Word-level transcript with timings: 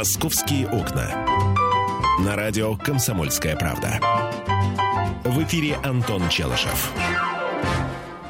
«Московские 0.00 0.66
окна». 0.66 1.10
На 2.24 2.34
радио 2.34 2.74
«Комсомольская 2.74 3.54
правда». 3.54 4.00
В 5.24 5.42
эфире 5.42 5.76
Антон 5.84 6.26
Челышев. 6.30 6.90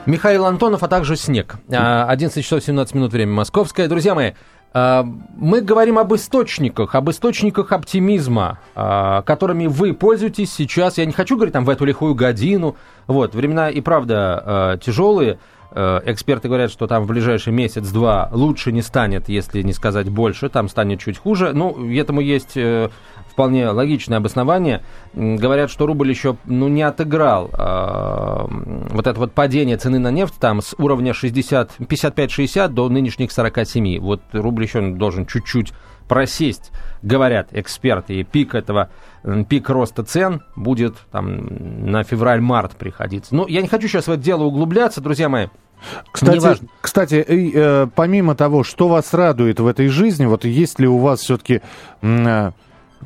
Михаил 0.05 0.47
Антонов, 0.47 0.83
а 0.83 0.89
также 0.89 1.15
«Снег». 1.15 1.59
11 1.69 2.45
часов 2.45 2.65
17 2.65 2.97
минут, 2.97 3.13
время 3.13 3.35
московское. 3.35 3.87
Друзья 3.87 4.17
мои, 4.17 4.33
а, 4.73 5.07
мы 5.37 5.61
говорим 5.61 6.01
об 6.01 6.13
источниках, 6.13 6.97
об 6.97 7.09
источниках 7.09 7.71
оптимизма, 7.71 8.59
а, 8.75 9.23
которыми 9.23 9.69
вы 9.69 9.95
пользуетесь 9.95 10.53
сейчас. 10.53 10.99
Я 10.99 11.07
не 11.07 11.13
хочу 11.13 11.37
говорить 11.37 11.53
там 11.53 11.65
в 11.65 11.71
эту 11.71 11.85
лихую 11.85 12.17
годину. 12.17 12.75
Вот, 13.07 13.37
времена 13.37 13.71
и 13.71 13.81
правда 13.81 14.43
а, 14.45 14.77
тяжелые. 14.79 15.39
Эксперты 15.73 16.49
говорят, 16.49 16.71
что 16.71 16.87
там 16.87 17.05
в 17.05 17.07
ближайший 17.07 17.53
месяц-два 17.53 18.29
лучше 18.33 18.73
не 18.73 18.83
станет, 18.83 19.29
если 19.29 19.63
не 19.63 19.73
сказать 19.73 20.09
больше, 20.09 20.49
там 20.49 20.69
станет 20.69 21.01
чуть 21.01 21.19
хуже. 21.19 21.53
Ну, 21.53 21.89
этому 21.95 22.21
есть 22.21 22.57
э, 22.57 22.91
вполне 23.31 23.69
логичное 23.69 24.19
обоснование. 24.19 24.83
Говорят, 25.15 25.71
что 25.71 25.87
рубль 25.87 26.11
еще 26.11 26.37
ну, 26.45 26.69
не 26.69 26.83
отыграл 26.83 27.51
э, 27.53 28.47
вот 28.91 29.07
это 29.07 29.19
вот 29.19 29.33
падение 29.33 29.77
цены 29.77 29.99
на 29.99 30.11
нефть 30.11 30.35
там 30.41 30.61
с 30.61 30.75
уровня 30.79 31.13
55-60 31.13 32.69
до 32.69 32.89
нынешних 32.89 33.33
47. 33.33 34.01
Вот 34.01 34.23
рубль 34.33 34.65
еще 34.65 34.81
должен 34.91 35.27
чуть-чуть 35.27 35.73
просесть, 36.11 36.73
говорят 37.03 37.51
эксперты, 37.53 38.15
и 38.15 38.25
пик 38.25 38.57
этого, 38.57 38.91
пик 39.49 39.71
роста 39.71 40.03
цен 40.03 40.43
будет 40.57 40.97
там 41.13 41.89
на 41.89 42.03
февраль-март 42.03 42.73
приходиться. 42.77 43.33
Но 43.33 43.47
я 43.47 43.63
не 43.63 43.69
хочу 43.69 43.87
сейчас 43.87 44.09
в 44.09 44.11
это 44.11 44.21
дело 44.21 44.43
углубляться, 44.43 45.01
друзья 45.01 45.29
мои. 45.29 45.47
Кстати, 46.11 46.59
кстати 46.81 47.25
э, 47.27 47.87
помимо 47.95 48.35
того, 48.35 48.65
что 48.65 48.89
вас 48.89 49.15
радует 49.15 49.61
в 49.61 49.67
этой 49.69 49.87
жизни, 49.87 50.27
вот 50.27 50.45
есть 50.45 50.81
ли 50.81 50.89
у 50.89 50.99
вас 50.99 51.21
все-таки 51.21 51.63
э, 52.03 52.51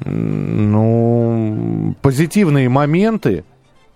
ну, 0.04 1.94
позитивные 2.00 2.70
моменты 2.70 3.44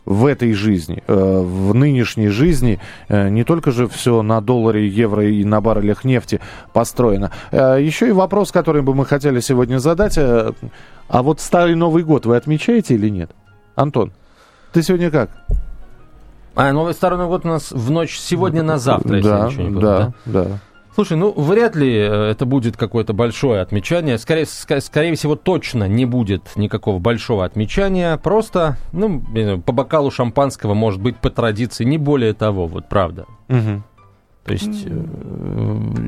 в 0.08 0.24
этой 0.24 0.54
жизни, 0.54 1.02
э, 1.06 1.14
в 1.14 1.74
нынешней 1.74 2.28
жизни, 2.28 2.80
э, 3.08 3.28
не 3.28 3.44
только 3.44 3.70
же 3.70 3.86
все 3.86 4.22
на 4.22 4.40
долларе, 4.40 4.88
евро 4.88 5.24
и 5.28 5.44
на 5.44 5.60
баррелях 5.60 6.02
нефти 6.02 6.40
построено. 6.72 7.30
Э, 7.52 7.76
еще 7.78 8.08
и 8.08 8.12
вопрос, 8.12 8.50
который 8.50 8.80
бы 8.80 8.94
мы 8.94 9.04
хотели 9.04 9.40
сегодня 9.40 9.78
задать. 9.78 10.18
А 10.18 11.22
вот 11.22 11.40
Старый 11.40 11.74
Новый 11.74 12.04
год 12.04 12.24
вы 12.24 12.36
отмечаете 12.36 12.94
или 12.94 13.10
нет? 13.10 13.30
Антон, 13.74 14.12
ты 14.72 14.82
сегодня 14.82 15.10
как? 15.10 15.30
А, 16.54 16.72
новый 16.72 16.94
Старый 16.94 17.18
Новый 17.18 17.36
год 17.36 17.44
у 17.44 17.48
нас 17.48 17.70
в 17.70 17.90
ночь 17.90 18.18
сегодня 18.18 18.62
на 18.62 18.78
завтра, 18.78 19.16
если 19.16 19.28
да, 19.28 19.46
ничего 19.46 19.62
не 19.62 19.68
буду, 19.70 19.80
да, 19.80 20.12
да, 20.24 20.44
да. 20.44 20.58
Слушай, 20.98 21.16
ну 21.16 21.30
вряд 21.30 21.76
ли 21.76 21.96
э, 21.96 22.30
это 22.32 22.44
будет 22.44 22.76
какое-то 22.76 23.12
большое 23.12 23.60
отмечание. 23.60 24.18
Скорее, 24.18 24.42
ск- 24.42 24.80
скорее 24.80 25.14
всего, 25.14 25.36
точно 25.36 25.86
не 25.86 26.06
будет 26.06 26.56
никакого 26.56 26.98
большого 26.98 27.44
отмечания. 27.44 28.16
Просто, 28.16 28.76
ну, 28.90 29.22
по 29.64 29.70
бокалу 29.70 30.10
шампанского, 30.10 30.74
может 30.74 31.00
быть, 31.00 31.16
по 31.16 31.30
традиции, 31.30 31.84
не 31.84 31.98
более 31.98 32.32
того, 32.32 32.66
вот 32.66 32.88
правда. 32.88 33.26
Угу. 33.48 33.84
То 34.48 34.54
есть 34.54 34.86
э, 34.86 34.90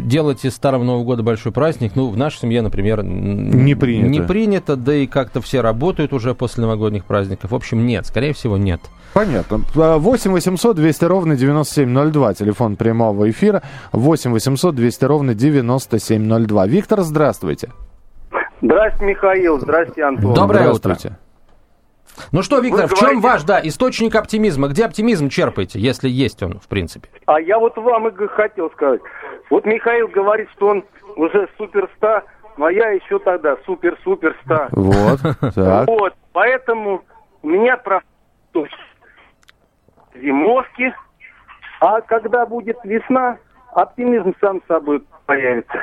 делать 0.05 0.45
из 0.45 0.55
Старого 0.55 0.83
Нового 0.83 1.05
года 1.05 1.23
большой 1.23 1.53
праздник, 1.53 1.93
ну, 1.95 2.09
в 2.09 2.17
нашей 2.17 2.39
семье, 2.41 2.63
например, 2.63 3.05
не 3.05 3.75
принято. 3.75 4.09
Не 4.09 4.21
принято, 4.23 4.77
да 4.77 4.95
и 4.95 5.07
как-то 5.07 5.41
все 5.41 5.61
работают 5.61 6.13
уже 6.13 6.35
после 6.35 6.63
новогодних 6.63 7.05
праздников. 7.05 7.51
В 7.51 7.55
общем, 7.55 7.87
нет, 7.87 8.07
скорее 8.07 8.33
всего, 8.33 8.57
нет. 8.57 8.81
Понятно. 9.13 9.61
8 9.75 10.33
800 10.33 10.77
200 10.77 11.05
ровно 11.05 11.37
9702, 11.37 12.35
телефон 12.35 12.77
прямого 12.77 13.29
эфира. 13.31 13.63
8 13.93 14.33
800 14.33 14.75
200 14.75 15.05
ровно 15.05 15.35
9702. 15.35 16.67
Виктор, 16.67 17.03
здравствуйте. 17.03 17.71
Здравствуйте, 18.63 19.05
Михаил. 19.05 19.61
Здравствуйте, 19.61 20.05
Антон. 20.05 20.35
Доброе 20.35 20.71
утро. 20.71 20.97
Ну 22.33 22.43
что, 22.43 22.59
Виктор, 22.61 22.83
Вы 22.83 22.89
в 22.89 22.95
чем 22.95 23.09
говорите... 23.09 23.23
ваш, 23.27 23.43
да, 23.45 23.61
источник 23.63 24.15
оптимизма? 24.15 24.69
Где 24.69 24.85
оптимизм 24.85 25.29
черпаете, 25.29 25.79
если 25.81 26.09
есть 26.09 26.43
он, 26.43 26.59
в 26.61 26.69
принципе? 26.69 27.09
А 27.27 27.41
я 27.41 27.59
вот 27.59 27.77
вам 27.77 28.09
и 28.09 28.27
хотел 28.29 28.71
сказать. 28.71 29.01
Вот 29.51 29.65
Михаил 29.65 30.09
говорит, 30.09 30.49
что 30.57 30.69
он 30.69 30.85
уже 31.17 31.49
суперстар, 31.59 32.25
но 32.57 32.69
я 32.69 32.91
еще 32.91 33.19
тогда 33.19 33.57
супер-суперстар. 33.67 34.69
Вот, 34.73 35.21
так. 35.55 35.89
Вот, 35.89 36.15
поэтому 36.33 37.03
у 37.43 37.49
меня 37.49 37.77
про 37.77 38.03
зимовки, 40.15 40.95
а 41.81 42.01
когда 42.03 42.47
будет 42.47 42.79
весна, 42.85 43.39
оптимизм 43.73 44.35
сам 44.41 44.61
собой 44.69 45.03
появится. 45.27 45.79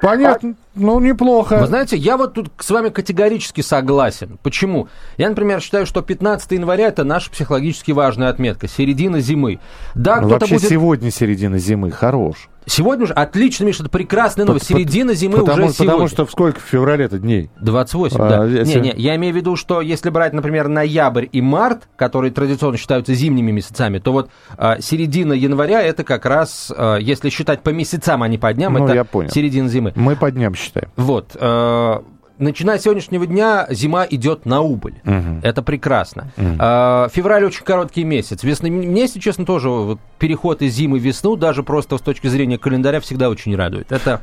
Понятно. 0.00 0.50
А... 0.50 0.54
Ну, 0.74 1.00
неплохо. 1.00 1.58
Вы 1.60 1.66
знаете, 1.66 1.96
я 1.96 2.16
вот 2.16 2.34
тут 2.34 2.50
с 2.58 2.70
вами 2.70 2.90
категорически 2.90 3.62
согласен. 3.62 4.38
Почему? 4.42 4.88
Я, 5.16 5.28
например, 5.28 5.60
считаю, 5.60 5.86
что 5.86 6.02
15 6.02 6.52
января 6.52 6.88
это 6.88 7.04
наша 7.04 7.30
психологически 7.30 7.92
важная 7.92 8.28
отметка. 8.28 8.68
Середина 8.68 9.20
зимы. 9.20 9.58
Да, 9.94 10.20
ну, 10.20 10.28
вообще 10.28 10.56
будет... 10.56 10.68
сегодня 10.68 11.10
середина 11.10 11.58
зимы. 11.58 11.90
Хорош. 11.90 12.48
Сегодня 12.66 13.06
же 13.06 13.12
отлично, 13.12 13.64
Миша, 13.64 13.84
это 13.84 13.90
прекрасная 13.90 14.44
новость. 14.44 14.66
Середина 14.66 15.14
зимы 15.14 15.38
потому, 15.38 15.66
уже 15.66 15.74
сегодня. 15.74 15.92
Потому 15.92 16.08
что 16.08 16.26
в 16.26 16.30
сколько 16.32 16.58
в 16.58 16.64
феврале-то 16.64 17.18
дней? 17.18 17.48
28, 17.60 18.16
а, 18.20 18.28
да. 18.28 18.44
Если... 18.44 18.80
Не, 18.80 18.92
не, 18.92 18.94
я 18.96 19.14
имею 19.16 19.32
в 19.32 19.36
виду, 19.36 19.54
что 19.54 19.80
если 19.80 20.10
брать, 20.10 20.32
например, 20.32 20.66
ноябрь 20.66 21.26
и 21.30 21.40
март, 21.40 21.88
которые 21.96 22.32
традиционно 22.32 22.76
считаются 22.76 23.14
зимними 23.14 23.52
месяцами, 23.52 24.00
то 24.00 24.12
вот 24.12 24.30
а, 24.58 24.80
середина 24.80 25.32
января 25.32 25.80
это 25.80 26.02
как 26.02 26.26
раз, 26.26 26.72
а, 26.76 26.96
если 26.96 27.30
считать 27.30 27.62
по 27.62 27.70
месяцам, 27.70 28.24
а 28.24 28.28
не 28.28 28.36
по 28.36 28.52
дням, 28.52 28.72
ну, 28.72 28.86
это 28.86 29.06
середина 29.32 29.68
зимы. 29.68 29.92
Мы 29.94 30.16
по 30.16 30.30
дням 30.32 30.54
считаем. 30.54 30.88
Вот. 30.96 31.36
А, 31.38 32.02
начиная 32.38 32.78
с 32.78 32.82
сегодняшнего 32.82 33.26
дня 33.26 33.66
зима 33.70 34.06
идет 34.08 34.46
на 34.46 34.60
убыль. 34.60 35.00
Угу. 35.04 35.40
Это 35.42 35.62
прекрасно. 35.62 36.32
Угу. 36.36 36.56
А, 36.58 37.08
февраль 37.12 37.44
очень 37.44 37.64
короткий 37.64 38.04
месяц. 38.04 38.42
Весна, 38.42 38.68
мне, 38.68 39.00
если 39.00 39.20
честно, 39.20 39.44
тоже 39.44 39.68
вот, 39.68 40.00
переход 40.18 40.62
из 40.62 40.74
зимы 40.74 40.98
в 40.98 41.02
весну, 41.02 41.36
даже 41.36 41.62
просто 41.62 41.98
с 41.98 42.00
точки 42.00 42.26
зрения 42.28 42.58
календаря, 42.58 43.00
всегда 43.00 43.28
очень 43.28 43.54
радует. 43.56 43.92
Это 43.92 44.22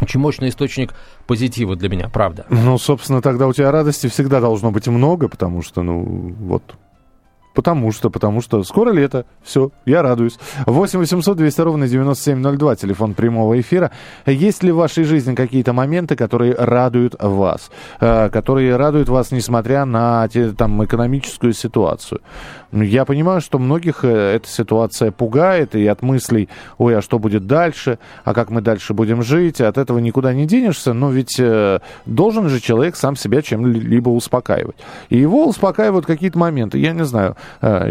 очень 0.00 0.20
мощный 0.20 0.48
источник 0.48 0.94
позитива 1.26 1.76
для 1.76 1.88
меня, 1.88 2.08
правда. 2.08 2.46
Ну, 2.48 2.78
собственно, 2.78 3.22
тогда 3.22 3.46
у 3.46 3.52
тебя 3.52 3.70
радости 3.70 4.08
всегда 4.08 4.40
должно 4.40 4.70
быть 4.70 4.88
много, 4.88 5.28
потому 5.28 5.62
что, 5.62 5.82
ну, 5.82 6.02
вот 6.40 6.62
Потому 7.54 7.92
что, 7.92 8.10
потому 8.10 8.40
что 8.40 8.62
скоро 8.64 8.90
лето. 8.90 9.24
Все, 9.42 9.70
я 9.86 10.02
радуюсь. 10.02 10.38
8 10.66 10.98
800 10.98 11.36
200 11.36 11.60
ровно 11.60 11.88
9702, 11.88 12.76
телефон 12.76 13.14
прямого 13.14 13.60
эфира. 13.60 13.92
Есть 14.26 14.62
ли 14.62 14.72
в 14.72 14.76
вашей 14.76 15.04
жизни 15.04 15.34
какие-то 15.34 15.72
моменты, 15.72 16.16
которые 16.16 16.54
радуют 16.54 17.14
вас? 17.20 17.70
Э, 18.00 18.28
которые 18.30 18.76
радуют 18.76 19.08
вас, 19.08 19.30
несмотря 19.30 19.84
на 19.84 20.28
там, 20.56 20.84
экономическую 20.84 21.52
ситуацию? 21.52 22.20
Я 22.72 23.04
понимаю, 23.04 23.40
что 23.40 23.60
многих 23.60 24.04
э, 24.04 24.34
эта 24.34 24.48
ситуация 24.48 25.12
пугает, 25.12 25.76
и 25.76 25.86
от 25.86 26.02
мыслей, 26.02 26.48
ой, 26.76 26.98
а 26.98 27.02
что 27.02 27.20
будет 27.20 27.46
дальше, 27.46 27.98
а 28.24 28.34
как 28.34 28.50
мы 28.50 28.62
дальше 28.62 28.94
будем 28.94 29.22
жить, 29.22 29.60
от 29.60 29.78
этого 29.78 30.00
никуда 30.00 30.32
не 30.34 30.44
денешься, 30.44 30.92
но 30.92 31.10
ведь 31.10 31.38
э, 31.38 31.78
должен 32.04 32.48
же 32.48 32.58
человек 32.58 32.96
сам 32.96 33.14
себя 33.14 33.42
чем-либо 33.42 34.08
успокаивать. 34.08 34.76
И 35.08 35.18
его 35.18 35.46
успокаивают 35.46 36.04
какие-то 36.04 36.36
моменты. 36.38 36.78
Я 36.78 36.92
не 36.92 37.04
знаю, 37.04 37.36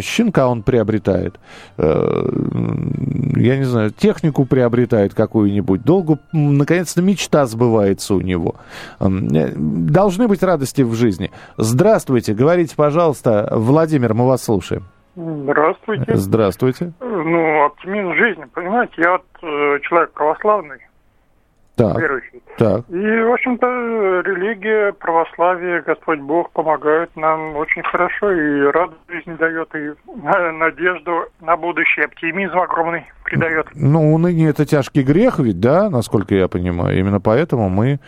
щенка 0.01 0.47
он 0.47 0.63
приобретает, 0.63 1.39
я 1.77 3.57
не 3.57 3.63
знаю, 3.63 3.91
технику 3.91 4.45
приобретает 4.45 5.13
какую-нибудь, 5.13 5.83
долго, 5.83 6.19
наконец-то, 6.31 7.01
мечта 7.01 7.45
сбывается 7.45 8.15
у 8.15 8.21
него. 8.21 8.55
Должны 8.99 10.27
быть 10.27 10.43
радости 10.43 10.81
в 10.81 10.93
жизни. 10.93 11.31
Здравствуйте, 11.57 12.33
говорите, 12.33 12.75
пожалуйста, 12.75 13.49
Владимир, 13.51 14.13
мы 14.13 14.27
вас 14.27 14.43
слушаем. 14.43 14.83
Здравствуйте. 15.15 16.15
Здравствуйте. 16.15 16.93
Ну, 16.99 17.65
оптимизм 17.65 18.13
жизни, 18.15 18.45
понимаете, 18.53 18.93
я 18.97 19.11
вот 19.11 19.21
э, 19.43 19.79
человек 19.83 20.11
православный, 20.13 20.77
так, 21.75 21.99
верующий. 21.99 22.41
Так. 22.57 22.81
И, 22.89 23.21
в 23.21 23.33
общем-то, 23.33 24.21
религия, 24.25 24.93
православие, 24.93 25.81
Господь 25.81 26.19
Бог 26.19 26.51
помогают 26.51 27.15
нам 27.15 27.55
очень 27.55 27.81
хорошо 27.83 28.31
и 28.31 28.61
радость 28.71 28.99
жизни 29.09 29.35
дает, 29.35 29.73
и 29.75 29.91
надежду 30.13 31.25
на 31.41 31.57
будущее, 31.57 32.05
оптимизм 32.05 32.57
огромный 32.57 33.05
придает. 33.23 33.67
Ну, 33.73 34.13
уныние 34.13 34.49
это 34.49 34.65
тяжкий 34.65 35.03
грех 35.03 35.39
ведь, 35.39 35.59
да, 35.59 35.89
насколько 35.89 36.35
я 36.35 36.47
понимаю. 36.47 36.97
Именно 36.97 37.19
поэтому 37.19 37.69
мы 37.69 37.99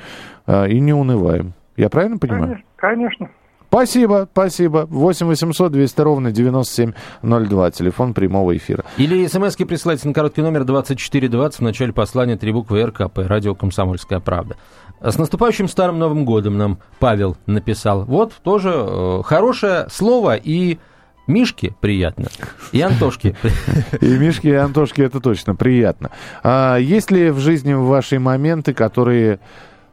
э, 0.45 0.67
и 0.67 0.79
не 0.79 0.93
унываем. 0.93 1.53
Я 1.75 1.89
правильно 1.89 2.17
понимаю? 2.17 2.61
Конечно, 2.75 3.27
конечно. 3.27 3.29
Спасибо, 3.75 4.25
спасибо. 4.31 4.87
8 4.89 5.27
800 5.27 5.69
200 5.69 6.01
ровно 6.01 6.31
9702, 6.31 7.71
телефон 7.71 8.13
прямого 8.13 8.55
эфира. 8.55 8.85
Или 8.95 9.27
смски 9.27 9.65
присылайте 9.65 10.07
на 10.07 10.13
короткий 10.13 10.41
номер 10.41 10.63
2420 10.63 11.59
в 11.59 11.61
начале 11.61 11.91
послания 11.91 12.37
три 12.37 12.53
буквы 12.53 12.85
РКП, 12.85 13.17
радио 13.27 13.53
«Комсомольская 13.53 14.21
правда». 14.21 14.55
С 15.01 15.17
наступающим 15.17 15.67
Старым 15.67 15.99
Новым 15.99 16.23
Годом 16.23 16.57
нам 16.57 16.79
Павел 16.99 17.35
написал. 17.47 18.05
Вот 18.05 18.31
тоже 18.43 18.71
э, 18.73 19.21
хорошее 19.25 19.87
слово 19.91 20.37
и 20.37 20.79
Мишке 21.27 21.75
приятно. 21.81 22.27
И 22.71 22.79
Антошке. 22.79 23.35
И 23.99 24.07
Мишке, 24.07 24.51
и 24.51 24.53
Антошке 24.53 25.03
это 25.03 25.19
точно 25.19 25.53
приятно. 25.53 26.11
А 26.43 26.77
есть 26.77 27.11
ли 27.11 27.29
в 27.29 27.39
жизни 27.39 27.73
ваши 27.73 28.19
моменты, 28.19 28.73
которые 28.73 29.39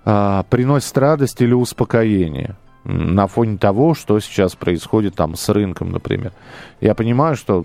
а, 0.05 0.45
приносит 0.45 0.97
радость 0.97 1.41
или 1.41 1.53
успокоение 1.53 2.55
на 2.85 3.27
фоне 3.27 3.59
того, 3.59 3.95
что 3.95 4.19
сейчас 4.21 4.55
происходит 4.57 5.15
там 5.15 5.37
с 5.37 5.49
рынком, 5.49 5.93
например. 5.93 6.33
Я 6.81 6.95
понимаю, 6.95 7.37
что 7.37 7.63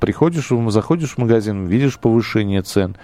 приходишь, 0.00 0.48
заходишь 0.68 1.14
в 1.14 1.18
магазин, 1.18 1.66
видишь 1.66 1.98
повышение 1.98 2.62
цен, 2.62 2.96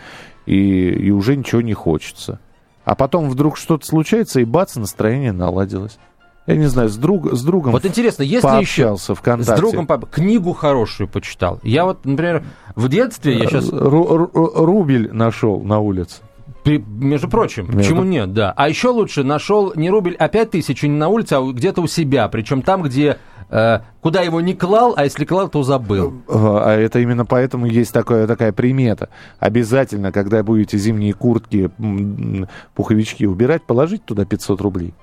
и, 0.46 0.88
и 0.88 1.10
уже 1.10 1.36
ничего 1.36 1.60
не 1.60 1.74
хочется. 1.74 2.40
А 2.84 2.94
потом 2.94 3.30
вдруг 3.30 3.56
что-то 3.56 3.86
случается, 3.86 4.40
и 4.40 4.44
бац, 4.44 4.74
настроение 4.76 5.32
наладилось. 5.32 5.98
Я 6.46 6.56
не 6.56 6.66
знаю, 6.66 6.90
с, 6.90 6.96
друг, 6.98 7.32
с 7.32 7.42
другом 7.42 7.72
Вот 7.72 7.86
интересно, 7.86 8.22
если 8.22 8.46
еще 8.60 8.96
ВКонтакте. 8.96 9.56
с 9.56 9.58
другом 9.58 9.86
по- 9.86 9.96
книгу 9.98 10.52
хорошую 10.52 11.08
почитал. 11.08 11.58
Я 11.62 11.86
вот, 11.86 12.04
например, 12.04 12.44
в 12.76 12.88
детстве, 12.90 13.38
я 13.38 13.46
сейчас, 13.46 13.70
Ру- 13.70 14.30
ру- 14.30 14.50
рубль 14.66 15.08
нашел 15.10 15.62
на 15.62 15.78
улице. 15.78 16.20
Между 16.66 17.28
прочим, 17.28 17.64
Между- 17.66 17.78
почему 17.78 18.04
нет, 18.04 18.32
да. 18.32 18.52
А 18.56 18.68
еще 18.68 18.88
лучше 18.88 19.22
нашел 19.24 19.72
не 19.76 19.90
рубль, 19.90 20.16
а 20.18 20.28
пять 20.28 20.50
тысяч 20.52 20.82
не 20.82 20.88
на 20.88 21.08
улице, 21.08 21.34
а 21.34 21.52
где-то 21.52 21.80
у 21.82 21.86
себя. 21.86 22.28
Причем 22.28 22.62
там, 22.62 22.82
где 22.82 23.18
э, 23.50 23.80
куда 24.00 24.22
его 24.22 24.40
не 24.40 24.54
клал, 24.54 24.94
а 24.96 25.04
если 25.04 25.24
клал, 25.24 25.48
то 25.48 25.62
забыл. 25.62 26.14
А 26.28 26.74
это 26.74 27.00
именно 27.00 27.24
поэтому 27.24 27.66
есть 27.66 27.92
такое, 27.92 28.26
такая 28.26 28.52
примета. 28.52 29.08
Обязательно, 29.38 30.12
когда 30.12 30.42
будете 30.42 30.78
зимние 30.78 31.12
куртки, 31.12 31.70
пуховички 32.74 33.24
убирать, 33.24 33.62
положить 33.62 34.04
туда 34.04 34.24
500 34.24 34.60
рублей. 34.60 34.94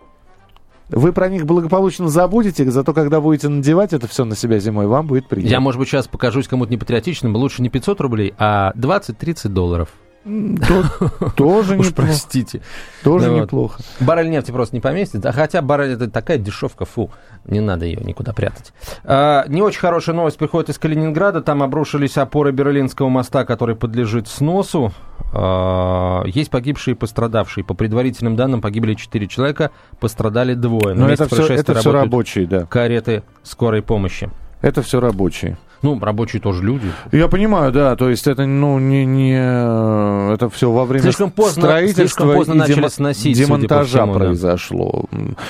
Вы 0.89 1.13
про 1.13 1.29
них 1.29 1.45
благополучно 1.45 2.09
забудете, 2.09 2.69
зато 2.69 2.93
когда 2.93 3.21
будете 3.21 3.47
надевать 3.47 3.93
это 3.93 4.07
все 4.07 4.25
на 4.25 4.35
себя 4.35 4.59
зимой, 4.59 4.87
вам 4.87 5.07
будет 5.07 5.29
приятно. 5.29 5.49
Я, 5.49 5.61
может 5.61 5.79
быть, 5.79 5.87
сейчас 5.87 6.09
покажусь 6.09 6.49
кому-то 6.49 6.69
непатриотичным. 6.71 7.33
Лучше 7.37 7.61
не 7.61 7.69
500 7.69 8.01
рублей, 8.01 8.33
а 8.37 8.73
20-30 8.75 9.47
долларов. 9.47 9.87
То- 10.23 11.29
тоже 11.35 11.77
Уж 11.77 11.87
неплохо. 11.87 11.93
простите. 12.09 12.61
Тоже 13.03 13.27
Ну 13.27 13.33
вот. 13.33 13.43
неплохо. 13.43 13.81
Баррель 13.99 14.29
нефти 14.29 14.51
просто 14.51 14.75
не 14.75 14.79
поместит. 14.81 15.25
А 15.25 15.31
хотя 15.31 15.61
баррель 15.61 15.93
это 15.93 16.09
такая 16.09 16.37
дешевка, 16.37 16.85
фу, 16.85 17.09
не 17.45 17.59
надо 17.59 17.85
ее 17.85 17.99
никуда 18.03 18.31
прятать. 18.33 18.73
А, 19.03 19.45
не 19.47 19.61
очень 19.61 19.79
хорошая 19.79 20.15
новость 20.15 20.37
приходит 20.37 20.69
из 20.69 20.77
Калининграда. 20.77 21.41
Там 21.41 21.63
обрушились 21.63 22.17
опоры 22.17 22.51
Берлинского 22.51 23.09
моста, 23.09 23.45
который 23.45 23.75
подлежит 23.75 24.27
сносу. 24.27 24.93
А, 25.33 26.23
есть 26.25 26.51
погибшие 26.51 26.93
и 26.93 26.97
пострадавшие. 26.97 27.63
По 27.63 27.73
предварительным 27.73 28.35
данным 28.35 28.61
погибли 28.61 28.93
4 28.93 29.27
человека, 29.27 29.71
пострадали 29.99 30.53
двое. 30.53 30.93
Но 30.93 31.09
это 31.09 31.27
все, 31.27 31.47
это 31.47 31.73
рабочие, 31.91 32.45
да. 32.45 32.65
кареты 32.65 33.23
скорой 33.43 33.81
помощи. 33.81 34.29
Это 34.61 34.81
все 34.81 34.99
рабочие. 34.99 35.57
Ну, 35.81 35.99
рабочие 35.99 36.39
тоже 36.39 36.61
люди. 36.63 36.85
Я 37.11 37.27
понимаю, 37.27 37.71
да, 37.71 37.95
то 37.95 38.07
есть 38.07 38.27
это, 38.27 38.45
ну, 38.45 38.77
не, 38.77 39.03
не 39.03 39.33
это 39.33 40.47
все 40.51 40.69
во 40.69 40.85
время 40.85 41.01
Слишком 41.05 41.31
поздно- 41.31 41.63
строительства 41.63 42.03
слишком 42.03 42.33
поздно 42.33 42.53
и 42.53 42.57
начали 42.57 42.81
демо- 42.83 42.89
сносить, 42.89 43.35
демонтажа 43.37 43.85
всему, 44.03 44.13
да. 44.13 44.19
произошло. 44.19 45.05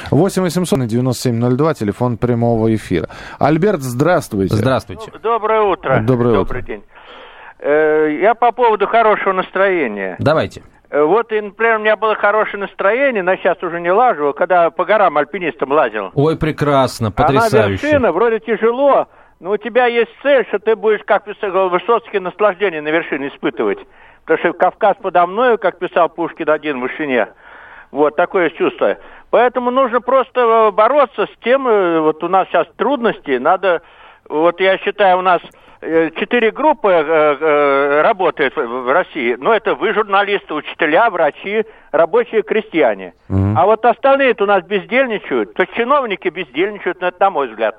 8 0.10 0.42
800 0.44 0.80
на 0.80 0.88
9702, 0.88 1.74
телефон 1.74 2.16
прямого 2.16 2.74
эфира. 2.74 3.10
Альберт, 3.40 3.82
здравствуйте. 3.82 4.56
Здравствуйте. 4.56 5.12
Доброе 5.22 5.62
утро. 5.64 6.02
Доброе 6.02 6.34
Добрый 6.36 6.62
день. 6.64 6.82
Э, 7.60 8.18
Я 8.22 8.34
по 8.34 8.54
поводу 8.54 8.88
хорошего 8.88 9.34
настроения. 9.34 10.16
Давайте. 10.20 10.64
Э, 10.92 11.04
Вот, 11.04 11.32
и, 11.32 11.40
например, 11.40 11.78
у 11.78 11.80
меня 11.80 11.96
было 11.96 12.16
хорошее 12.16 12.60
настроение, 12.60 13.24
но 13.24 13.36
сейчас 13.38 13.62
уже 13.64 13.80
не 13.80 13.92
лажу, 13.92 14.34
когда 14.34 14.70
по 14.70 14.84
горам 14.86 15.18
альпинистом 15.18 15.72
лазил. 15.72 16.12
Ой, 16.14 16.38
прекрасно, 16.38 17.08
А 17.08 17.10
на 17.10 17.16
потрясающе. 17.16 17.88
вершина 17.88 18.12
вроде 18.12 18.40
тяжело, 18.40 19.08
но 19.40 19.52
у 19.52 19.58
тебя 19.58 19.86
есть 19.88 20.12
цель, 20.22 20.46
что 20.50 20.60
ты 20.60 20.76
будешь, 20.76 21.02
как 21.06 21.24
писал 21.24 21.70
Высоцкий, 21.70 22.20
наслаждение 22.20 22.82
на 22.82 22.90
вершине 22.90 23.30
испытывать. 23.30 23.80
Потому 24.26 24.40
что 24.40 24.54
Кавказ 24.54 24.98
подо 25.02 25.26
мною, 25.26 25.58
как 25.58 25.80
писал 25.80 26.10
Пушкин 26.10 26.50
один 26.50 26.80
в 26.80 26.82
вышине. 26.82 27.30
Вот, 27.92 28.16
такое 28.16 28.50
чувство. 28.52 28.98
Поэтому 29.32 29.72
нужно 29.72 30.02
просто 30.02 30.42
э, 30.42 30.72
бороться 30.72 31.26
с 31.26 31.44
тем, 31.44 31.68
э, 31.68 32.02
вот 32.02 32.22
у 32.24 32.28
нас 32.28 32.48
сейчас 32.50 32.68
трудности, 32.76 33.38
надо, 33.38 33.82
вот 34.30 34.60
я 34.62 34.78
считаю, 34.78 35.18
у 35.20 35.22
нас 35.22 35.42
э, 35.82 36.12
четыре 36.18 36.52
группы 36.52 36.90
э, 36.90 37.04
э, 37.40 38.02
работают 38.02 38.56
в- 38.56 38.92
России. 38.92 39.36
Ну, 39.40 39.52
это 39.52 39.76
вы, 39.76 39.94
журналисты, 39.94 40.54
учителя, 40.54 41.10
врачи, 41.10 41.66
рабочие, 41.92 42.44
крестьяне. 42.44 43.14
А 43.58 43.66
вот 43.66 43.84
остальные-то 43.86 44.44
у 44.44 44.48
нас 44.48 44.64
бездельничают. 44.64 45.54
То 45.54 45.64
есть 45.64 45.74
чиновники 45.76 46.30
бездельничают, 46.30 47.02
ну, 47.02 47.08
это 47.08 47.18
на 47.20 47.30
мой 47.32 47.48
взгляд. 47.48 47.78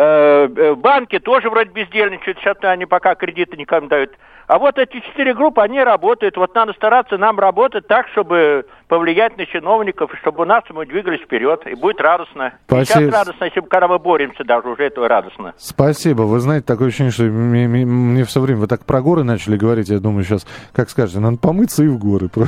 Э, 0.00 0.48
э, 0.56 0.74
Банки 0.76 1.18
тоже 1.18 1.50
вроде 1.50 1.70
бездельничают, 1.70 2.38
сейчас 2.38 2.56
они 2.62 2.86
пока 2.86 3.16
кредиты 3.16 3.56
никому 3.56 3.82
не 3.82 3.88
дают. 3.88 4.12
А 4.46 4.58
вот 4.60 4.78
эти 4.78 5.00
четыре 5.00 5.34
группы, 5.34 5.60
они 5.60 5.82
работают. 5.82 6.36
Вот 6.36 6.54
надо 6.54 6.72
стараться 6.72 7.18
нам 7.18 7.38
работать 7.40 7.88
так, 7.88 8.06
чтобы 8.12 8.64
повлиять 8.86 9.36
на 9.36 9.44
чиновников, 9.44 10.14
и 10.14 10.16
чтобы 10.18 10.42
у 10.42 10.44
нас 10.46 10.62
мы 10.70 10.86
двигались 10.86 11.20
вперед. 11.20 11.66
И 11.66 11.74
будет 11.74 12.00
радостно. 12.00 12.46
И 12.46 12.52
Спасибо. 12.66 13.00
Сейчас 13.00 13.12
радостно, 13.12 13.44
если 13.46 13.58
бы, 13.58 13.66
когда 13.66 13.88
мы 13.88 13.98
боремся 13.98 14.44
даже, 14.44 14.68
уже 14.68 14.84
этого 14.84 15.08
радостно. 15.08 15.52
Спасибо. 15.58 16.22
Вы 16.22 16.38
знаете, 16.38 16.64
такое 16.64 16.88
ощущение, 16.88 17.10
что 17.10 17.24
мне, 17.24 17.66
мне- 17.66 17.84
мне 17.84 18.24
все 18.24 18.40
время... 18.40 18.60
Вы 18.60 18.68
так 18.68 18.84
про 18.86 19.02
горы 19.02 19.24
начали 19.24 19.56
говорить, 19.56 19.88
я 19.88 19.98
думаю, 19.98 20.22
сейчас, 20.22 20.46
как 20.72 20.90
скажете, 20.90 21.18
надо 21.18 21.38
помыться 21.38 21.82
и 21.82 21.88
в 21.88 21.98
горы. 21.98 22.30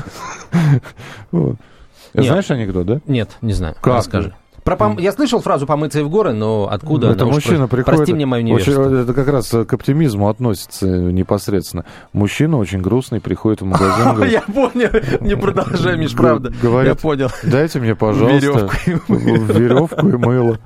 Знаешь 2.14 2.50
анекдот, 2.50 2.87
да? 2.87 3.00
Нет, 3.06 3.37
не 3.43 3.53
знаю. 3.53 3.75
Как 3.81 3.96
Расскажи. 3.96 4.32
Про 4.64 4.76
пом- 4.76 5.00
Я 5.00 5.12
слышал 5.12 5.40
фразу 5.40 5.66
«помыться 5.66 6.00
и 6.00 6.02
в 6.02 6.10
горы», 6.10 6.32
но 6.32 6.68
откуда 6.70 7.08
Это 7.10 7.22
она? 7.24 7.30
Уж 7.30 7.34
мужчина 7.36 7.66
про- 7.68 7.76
приходит... 7.78 7.96
Прости 7.98 8.12
мне 8.12 8.26
мою 8.26 8.42
очень- 8.54 8.72
невежество. 8.72 9.02
это 9.02 9.14
как 9.14 9.28
раз 9.28 9.48
к 9.50 9.72
оптимизму 9.72 10.28
относится 10.28 10.86
непосредственно. 10.86 11.84
Мужчина 12.12 12.58
очень 12.58 12.80
грустный, 12.80 13.20
приходит 13.20 13.62
в 13.62 13.64
магазин, 13.64 14.14
говорит, 14.14 14.32
Я 14.32 14.42
понял, 14.42 14.90
не 15.20 15.36
продолжай, 15.36 15.96
Миш, 15.96 16.14
правда. 16.14 16.52
говорит, 16.62 16.90
Я 16.90 16.94
понял. 16.94 17.28
дайте 17.42 17.80
мне, 17.80 17.94
пожалуйста, 17.96 18.68
Веревку 19.08 20.06
и 20.08 20.16
мыло». 20.16 20.58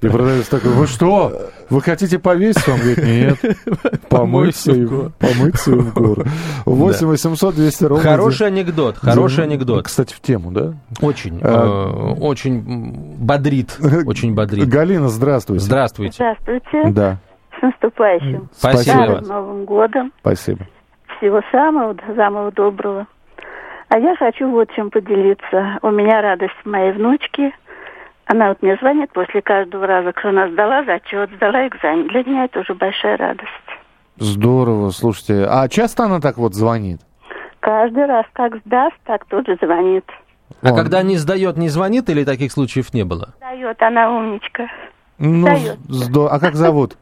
И 0.00 0.08
продавец 0.08 0.48
такой, 0.48 0.70
вы 0.72 0.86
что, 0.86 1.32
вы 1.70 1.80
хотите 1.82 2.18
повесить? 2.18 2.66
Он 2.68 2.76
говорит, 2.78 2.98
нет, 3.04 3.56
помыться 4.08 4.72
и, 4.72 4.84
в 4.84 5.10
помыться 5.12 5.72
и 5.72 5.74
в 5.74 5.92
горы. 5.94 6.24
8 6.64 7.06
800 7.06 7.54
200 7.54 7.84
ровно. 7.84 8.02
Хороший 8.02 8.46
анекдот, 8.48 8.96
хороший 8.98 9.44
анекдот. 9.44 9.84
Кстати, 9.84 10.14
в 10.14 10.20
тему, 10.20 10.50
да? 10.50 10.74
Очень, 11.00 11.40
А, 11.42 12.14
э, 12.14 12.20
очень 12.20 12.60
бодрит, 13.18 13.76
очень 14.06 14.34
бодрит. 14.34 14.68
Галина, 14.68 15.08
здравствуйте. 15.08 15.64
Здравствуйте. 15.64 16.14
Здравствуйте. 16.14 16.90
Да, 16.90 17.18
С 17.58 17.62
наступающим. 17.62 18.48
Спасибо. 18.56 18.82
Старым 19.04 19.24
Новым 19.28 19.64
годом. 19.64 20.12
спасибо. 20.20 20.66
Всего 21.18 21.40
самого, 21.52 21.94
самого 22.16 22.50
доброго. 22.52 23.06
А 23.88 23.98
я 23.98 24.16
хочу 24.16 24.50
вот 24.50 24.68
чем 24.74 24.90
поделиться. 24.90 25.78
У 25.82 25.90
меня 25.90 26.22
радость 26.22 26.54
моей 26.64 26.92
внучки. 26.92 27.52
Она 28.32 28.48
вот 28.48 28.62
мне 28.62 28.76
звонит 28.76 29.12
после 29.12 29.42
каждого 29.42 29.86
раза, 29.86 30.14
что 30.18 30.30
она 30.30 30.48
сдала 30.48 30.82
зачет, 30.84 31.28
сдала 31.36 31.68
экзамен. 31.68 32.08
Для 32.08 32.24
меня 32.24 32.44
это 32.46 32.60
уже 32.60 32.72
большая 32.74 33.18
радость. 33.18 33.50
Здорово, 34.16 34.88
слушайте. 34.88 35.44
А 35.46 35.68
часто 35.68 36.04
она 36.04 36.18
так 36.18 36.38
вот 36.38 36.54
звонит? 36.54 36.98
Каждый 37.60 38.06
раз 38.06 38.24
как 38.32 38.56
сдаст, 38.64 38.96
так 39.04 39.26
тут 39.26 39.46
же 39.46 39.58
звонит. 39.60 40.04
А 40.62 40.70
Он- 40.70 40.76
когда 40.78 41.02
не 41.02 41.16
сдает, 41.18 41.58
не 41.58 41.68
звонит 41.68 42.08
или 42.08 42.24
таких 42.24 42.52
случаев 42.52 42.94
не 42.94 43.04
было? 43.04 43.34
Дает, 43.40 43.82
она 43.82 44.10
умничка. 44.10 44.66
Ну, 45.18 45.44
Дает. 45.44 45.76
здо- 45.90 46.28
А 46.30 46.40
как 46.40 46.54
зовут? 46.54 46.96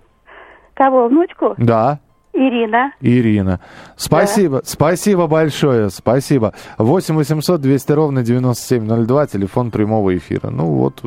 Кого, 0.75 1.07
внучку? 1.07 1.55
Да. 1.59 2.01
Ирина. 2.41 2.93
Ирина. 3.03 3.61
Спасибо, 3.97 4.63
спасибо 4.65 5.27
большое, 5.27 5.91
спасибо. 5.91 6.55
8 6.79 7.15
800 7.15 7.61
200 7.61 7.93
ровно 7.93 8.23
9702, 8.23 9.27
телефон 9.27 9.71
прямого 9.71 10.17
эфира. 10.17 10.49
Ну 10.49 10.65
вот, 10.67 11.03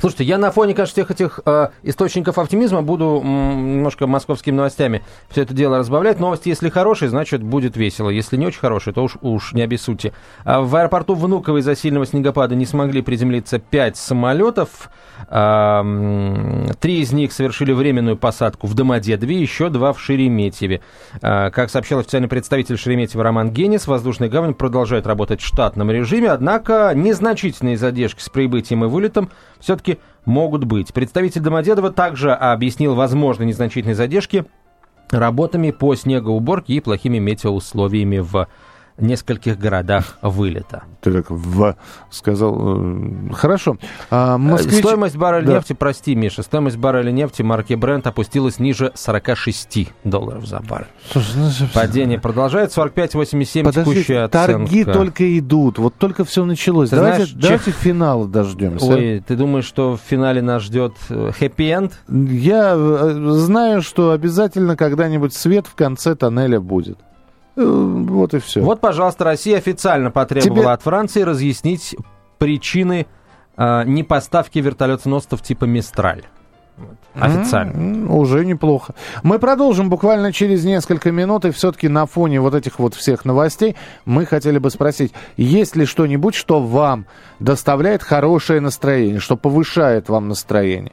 Слушайте, 0.00 0.24
я 0.24 0.36
на 0.36 0.50
фоне, 0.50 0.74
конечно, 0.74 0.92
всех 0.92 1.10
этих 1.10 1.40
э, 1.46 1.68
источников 1.82 2.38
оптимизма 2.38 2.82
буду 2.82 3.22
м, 3.24 3.76
немножко 3.76 4.06
московскими 4.06 4.56
новостями 4.56 5.02
все 5.30 5.42
это 5.42 5.54
дело 5.54 5.78
разбавлять. 5.78 6.20
Новости, 6.20 6.50
если 6.50 6.68
хорошие, 6.68 7.08
значит, 7.08 7.42
будет 7.42 7.76
весело. 7.76 8.10
Если 8.10 8.36
не 8.36 8.46
очень 8.46 8.60
хорошие, 8.60 8.92
то 8.92 9.02
уж, 9.02 9.16
уж 9.22 9.54
не 9.54 9.62
обессудьте. 9.62 10.12
А 10.44 10.60
в 10.60 10.74
аэропорту 10.76 11.14
Внуково 11.14 11.58
из-за 11.58 11.76
сильного 11.76 12.04
снегопада 12.04 12.54
не 12.54 12.66
смогли 12.66 13.00
приземлиться 13.00 13.58
пять 13.58 13.96
самолетов. 13.96 14.90
А, 15.28 15.82
Три 16.80 17.00
из 17.00 17.12
них 17.12 17.32
совершили 17.32 17.72
временную 17.72 18.16
посадку 18.16 18.66
в 18.66 18.74
Домодедове, 18.74 19.40
еще 19.40 19.70
два 19.70 19.92
в 19.92 20.00
Шереметьеве. 20.00 20.73
А, 21.22 21.50
Как 21.50 21.70
сообщил 21.70 21.98
официальный 21.98 22.28
представитель 22.28 22.76
Шереметьева 22.76 23.22
Роман 23.22 23.50
Генис, 23.50 23.86
воздушная 23.86 24.28
гавань 24.28 24.54
продолжает 24.54 25.06
работать 25.06 25.40
в 25.40 25.46
штатном 25.46 25.90
режиме, 25.90 26.30
однако 26.30 26.92
незначительные 26.94 27.76
задержки 27.76 28.20
с 28.20 28.28
прибытием 28.28 28.84
и 28.84 28.88
вылетом 28.88 29.30
все-таки 29.60 29.98
могут 30.24 30.64
быть. 30.64 30.92
Представитель 30.92 31.40
Домодедова 31.40 31.90
также 31.90 32.32
объяснил 32.32 32.94
возможные 32.94 33.46
незначительные 33.46 33.94
задержки 33.94 34.44
работами 35.10 35.70
по 35.70 35.94
снегоуборке 35.94 36.74
и 36.74 36.80
плохими 36.80 37.18
метеоусловиями 37.18 38.18
в 38.18 38.48
нескольких 38.98 39.58
городах 39.58 40.18
вылета. 40.22 40.84
Ты 41.00 41.12
так 41.12 41.26
в 41.30 41.76
сказал. 42.10 42.56
э, 42.78 43.32
Хорошо. 43.32 43.76
А, 44.10 44.38
москвич- 44.38 44.78
Стоимость 44.78 45.16
барреля 45.16 45.46
Да. 45.46 45.52
нефти, 45.54 45.72
прости, 45.72 46.14
Миша, 46.14 46.42
стоимость 46.42 46.76
барреля 46.76 47.10
нефти 47.10 47.42
марки 47.42 47.72
Brent 47.74 48.06
опустилась 48.06 48.58
ниже 48.58 48.92
46 48.94 49.92
долларов 50.04 50.46
за 50.46 50.60
баррель. 50.60 50.86
Слушай, 51.10 51.32
ну, 51.36 51.50
Падение 51.74 52.20
продолжается, 52.20 52.80
45,87 52.80 53.64
Подожди, 53.64 53.90
текущая 53.92 54.28
торги 54.28 54.82
оценка. 54.82 54.92
только 54.92 55.38
идут. 55.38 55.78
Вот 55.78 55.94
только 55.96 56.24
все 56.24 56.44
началось. 56.44 56.90
Ты 56.90 56.96
давайте 56.96 57.24
знаешь, 57.26 57.32
давайте 57.42 57.70
финала 57.72 58.26
дождемся. 58.28 58.86
Ой, 58.86 59.22
ты 59.26 59.36
думаешь, 59.36 59.64
что 59.64 59.96
в 59.96 60.00
финале 60.08 60.40
нас 60.40 60.62
ждет 60.62 60.94
хэппи-энд? 61.08 61.92
Я 62.08 62.74
э, 62.76 63.14
знаю, 63.32 63.82
что 63.82 64.12
обязательно 64.12 64.76
когда-нибудь 64.76 65.34
свет 65.34 65.66
в 65.66 65.74
конце 65.74 66.14
тоннеля 66.14 66.60
будет. 66.60 66.98
Э, 67.56 67.62
Вот 67.64 68.34
и 68.34 68.38
все. 68.40 68.60
Вот, 68.62 68.80
пожалуйста, 68.80 69.24
Россия 69.24 69.58
официально 69.58 70.10
потребовала 70.10 70.56
Тебе- 70.62 70.70
от 70.70 70.82
Франции 70.82 71.22
разъяснить 71.22 71.96
причины 72.38 73.06
э, 73.56 73.84
непоставки 73.84 74.58
вертолетоносцев 74.58 75.40
типа 75.42 75.64
«Мистраль». 75.64 76.22
Вот. 76.76 76.96
Официально. 77.14 77.70
М, 77.72 78.10
Уже 78.10 78.44
неплохо. 78.44 78.94
Мы 79.22 79.38
продолжим 79.38 79.88
буквально 79.88 80.32
через 80.32 80.64
несколько 80.64 81.12
минут, 81.12 81.44
и 81.44 81.52
все-таки 81.52 81.86
на 81.86 82.06
фоне 82.06 82.40
вот 82.40 82.52
этих 82.56 82.80
вот 82.80 82.94
всех 82.96 83.24
новостей 83.24 83.76
мы 84.04 84.26
хотели 84.26 84.58
бы 84.58 84.70
спросить, 84.70 85.12
есть 85.36 85.76
ли 85.76 85.84
что-нибудь, 85.86 86.34
что 86.34 86.60
вам 86.60 87.06
доставляет 87.38 88.02
хорошее 88.02 88.60
настроение, 88.60 89.20
что 89.20 89.36
повышает 89.36 90.08
вам 90.08 90.26
настроение? 90.26 90.90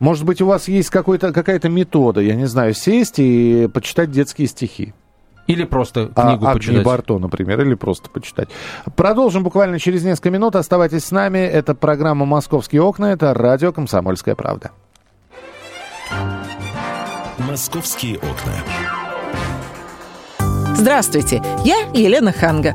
Может 0.00 0.26
быть, 0.26 0.42
у 0.42 0.46
вас 0.46 0.68
есть 0.68 0.90
какая-то 0.90 1.68
метода, 1.70 2.20
я 2.20 2.34
не 2.34 2.44
знаю, 2.44 2.74
сесть 2.74 3.14
и 3.18 3.70
почитать 3.72 4.10
детские 4.10 4.48
стихи? 4.48 4.92
Или 5.46 5.64
просто 5.64 6.10
А, 6.14 6.28
книгу 6.28 6.46
Агни 6.46 6.58
почитать. 6.58 6.84
Барто, 6.84 7.18
например, 7.18 7.60
или 7.60 7.74
просто 7.74 8.08
почитать. 8.08 8.48
Продолжим 8.96 9.42
буквально 9.42 9.78
через 9.78 10.04
несколько 10.04 10.30
минут. 10.30 10.56
Оставайтесь 10.56 11.04
с 11.04 11.10
нами. 11.10 11.38
Это 11.38 11.74
программа 11.74 12.24
«Московские 12.26 12.82
окна». 12.82 13.06
Это 13.06 13.34
радио 13.34 13.72
«Комсомольская 13.72 14.34
правда». 14.34 14.70
«Московские 17.38 18.18
окна». 18.18 18.52
Здравствуйте, 20.76 21.42
я 21.64 21.76
Елена 21.92 22.32
Ханга. 22.32 22.74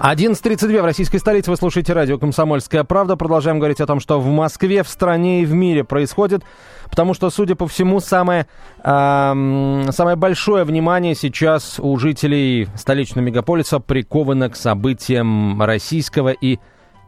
11.32 0.00 0.80
в 0.80 0.84
российской 0.86 1.18
столице. 1.18 1.50
Вы 1.50 1.58
слушаете 1.58 1.92
радио 1.92 2.16
«Комсомольская 2.16 2.84
правда». 2.84 3.16
Продолжаем 3.16 3.58
говорить 3.58 3.82
о 3.82 3.86
том, 3.86 4.00
что 4.00 4.18
в 4.18 4.26
Москве, 4.28 4.82
в 4.82 4.88
стране 4.88 5.42
и 5.42 5.44
в 5.44 5.52
мире 5.52 5.84
происходит. 5.84 6.42
Потому 6.88 7.12
что, 7.12 7.28
судя 7.28 7.54
по 7.54 7.68
всему, 7.68 8.00
самое, 8.00 8.46
ам, 8.82 9.88
самое 9.90 10.16
большое 10.16 10.64
внимание 10.64 11.14
сейчас 11.14 11.78
у 11.78 11.98
жителей 11.98 12.68
столичного 12.76 13.26
мегаполиса 13.26 13.78
приковано 13.78 14.48
к 14.48 14.56
событиям 14.56 15.62
российского 15.62 16.30
и 16.30 16.58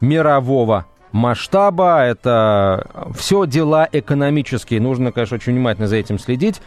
мирового 0.03 0.85
масштаба. 1.13 2.03
Это 2.03 2.91
все 3.15 3.47
дела 3.47 3.89
экономические. 3.91 4.83
Нужно, 4.83 5.13
конечно, 5.13 5.37
очень 5.37 5.55
внимательно 5.55 5.89
за 5.89 5.97
этим 5.97 6.19
следить. 6.19 6.61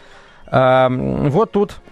Ам, 0.48 1.29
Вот 1.29 1.51
тут 1.51 1.75
Э, 1.77 1.84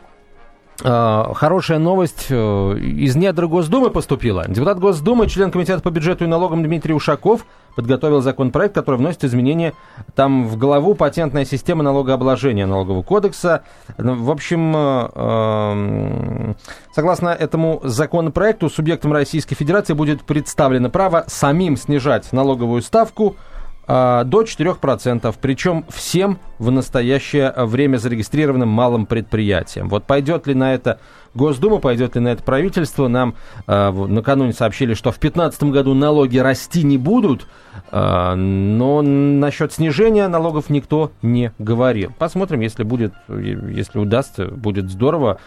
Хорошая 0.83 1.79
новость 1.79 2.27
э, 2.29 2.77
из 2.77 3.15
недр 3.15 3.47
Госдумы 3.47 3.89
поступила. 3.89 4.45
Депутат 4.49 4.79
Госдумы, 4.79 5.27
член 5.27 5.49
Комитета 5.49 5.81
по 5.81 5.91
бюджету 5.91 6.25
и 6.25 6.27
налогам 6.27 6.61
Дмитрий 6.61 6.93
Ушаков 6.93 7.45
подготовил 7.75 8.21
законопроект, 8.21 8.75
который 8.75 8.97
вносит 8.97 9.23
изменения 9.23 9.73
там 10.13 10.45
в 10.45 10.57
главу 10.57 10.93
патентная 10.93 11.45
система 11.45 11.83
налогообложения 11.83 12.65
налогового 12.65 13.01
кодекса. 13.01 13.63
Ну, 13.97 14.21
В 14.21 14.29
общем, 14.29 14.73
э, 14.75 15.09
э, 15.15 16.53
согласно 16.93 17.29
этому 17.29 17.79
законопроекту, 17.85 18.69
субъектам 18.69 19.13
Российской 19.13 19.55
Федерации 19.55 19.93
будет 19.93 20.23
представлено 20.23 20.89
право 20.89 21.23
самим 21.27 21.77
снижать 21.77 22.33
налоговую 22.33 22.81
ставку 22.81 23.37
до 23.85 24.43
4%, 24.43 25.35
причем 25.41 25.85
всем 25.89 26.39
в 26.57 26.71
настоящее 26.71 27.53
время 27.57 27.97
зарегистрированным 27.97 28.69
малым 28.69 29.05
предприятиям. 29.05 29.89
Вот 29.89 30.05
пойдет 30.05 30.47
ли 30.47 30.53
на 30.53 30.73
это 30.73 30.99
Госдума, 31.33 31.79
пойдет 31.79 32.15
ли 32.15 32.21
на 32.21 32.29
это 32.29 32.43
правительство, 32.43 33.07
нам 33.07 33.35
а, 33.65 33.91
в- 33.91 34.07
накануне 34.07 34.53
сообщили, 34.53 34.93
что 34.93 35.11
в 35.11 35.19
2015 35.19 35.63
году 35.71 35.93
налоги 35.95 36.37
расти 36.37 36.83
не 36.83 36.97
будут, 36.97 37.47
а, 37.91 38.35
но 38.35 39.01
насчет 39.01 39.73
снижения 39.73 40.27
налогов 40.27 40.69
никто 40.69 41.11
не 41.21 41.51
говорил. 41.57 42.11
Посмотрим, 42.19 42.59
если 42.61 42.83
будет, 42.83 43.13
если 43.27 43.97
удастся, 43.97 44.45
будет 44.45 44.91
здорово, 44.91 45.39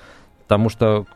потому 0.42 0.68
что 0.68 1.06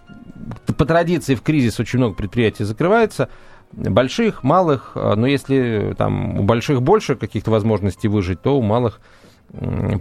по 0.76 0.84
традиции 0.84 1.34
в 1.34 1.42
кризис 1.42 1.80
очень 1.80 1.98
много 1.98 2.14
предприятий 2.14 2.64
закрывается, 2.64 3.28
больших, 3.72 4.42
малых, 4.42 4.92
а, 4.94 5.14
но 5.16 5.26
если 5.26 5.94
там 5.96 6.38
у 6.40 6.42
больших 6.42 6.82
больше 6.82 7.16
каких-то 7.16 7.50
возможностей 7.50 8.08
выжить, 8.08 8.42
то 8.42 8.58
у 8.58 8.62
малых 8.62 9.00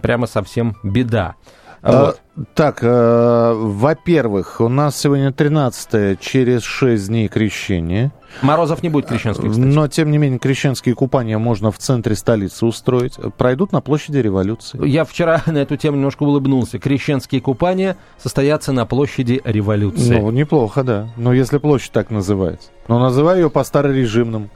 прямо 0.02 0.26
совсем 0.26 0.76
беда. 0.84 1.34
А, 1.82 2.06
Вот. 2.06 2.20
Так, 2.54 2.78
э, 2.82 3.52
во-первых, 3.54 4.60
у 4.60 4.68
нас 4.68 4.96
сегодня 4.98 5.32
13 5.32 6.18
через 6.20 6.62
6 6.62 7.08
дней 7.08 7.28
крещения. 7.28 8.12
Морозов 8.42 8.82
не 8.82 8.88
будет 8.88 9.06
крещенский, 9.06 9.48
кстати. 9.48 9.64
Но, 9.66 9.88
тем 9.88 10.10
не 10.10 10.18
менее, 10.18 10.38
крещенские 10.38 10.94
купания 10.94 11.38
можно 11.38 11.70
в 11.70 11.78
центре 11.78 12.14
столицы 12.14 12.64
устроить. 12.64 13.18
Пройдут 13.36 13.72
на 13.72 13.80
площади 13.80 14.18
революции. 14.18 14.86
Я 14.86 15.04
вчера 15.04 15.42
на 15.46 15.58
эту 15.58 15.76
тему 15.76 15.96
немножко 15.96 16.22
улыбнулся. 16.22 16.78
Крещенские 16.78 17.40
купания 17.40 17.96
состоятся 18.18 18.72
на 18.72 18.86
площади 18.86 19.40
революции. 19.44 20.18
Ну, 20.18 20.30
неплохо, 20.30 20.82
да. 20.82 21.08
Но 21.16 21.32
если 21.32 21.58
площадь 21.58 21.92
так 21.92 22.10
называется. 22.10 22.70
Но 22.88 22.98
называй 22.98 23.40
ее 23.40 23.50
по 23.50 23.64
старорежимным. 23.64 24.50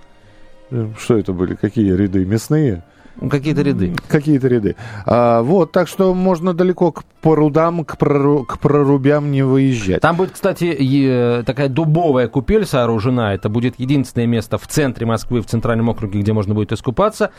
Э, 0.70 0.88
Что 0.98 1.18
это 1.18 1.32
были? 1.32 1.54
Какие 1.54 1.92
ряды? 1.92 2.24
Мясные? 2.24 2.82
Какие-то 3.30 3.62
ряды. 3.62 3.94
Какие-то 4.08 4.48
ряды. 4.48 4.76
А, 5.06 5.42
вот, 5.42 5.72
так 5.72 5.88
что 5.88 6.14
можно 6.14 6.52
далеко 6.52 6.92
к 6.92 7.04
прудам, 7.22 7.84
к, 7.84 7.96
прору- 7.96 8.44
к 8.44 8.58
прорубям 8.58 9.30
не 9.30 9.42
выезжать. 9.42 10.00
Там 10.00 10.16
будет, 10.16 10.32
кстати, 10.32 11.42
такая 11.46 11.68
дубовая 11.68 12.28
купель 12.28 12.66
сооружена. 12.66 13.34
Это 13.34 13.48
будет 13.48 13.78
единственное 13.78 14.26
место 14.26 14.58
в 14.58 14.66
центре 14.66 15.06
Москвы, 15.06 15.40
в 15.40 15.46
центральном 15.46 15.88
округе, 15.88 16.20
где 16.20 16.32
можно 16.32 16.54
будет 16.54 16.72
искупаться. 16.72 17.30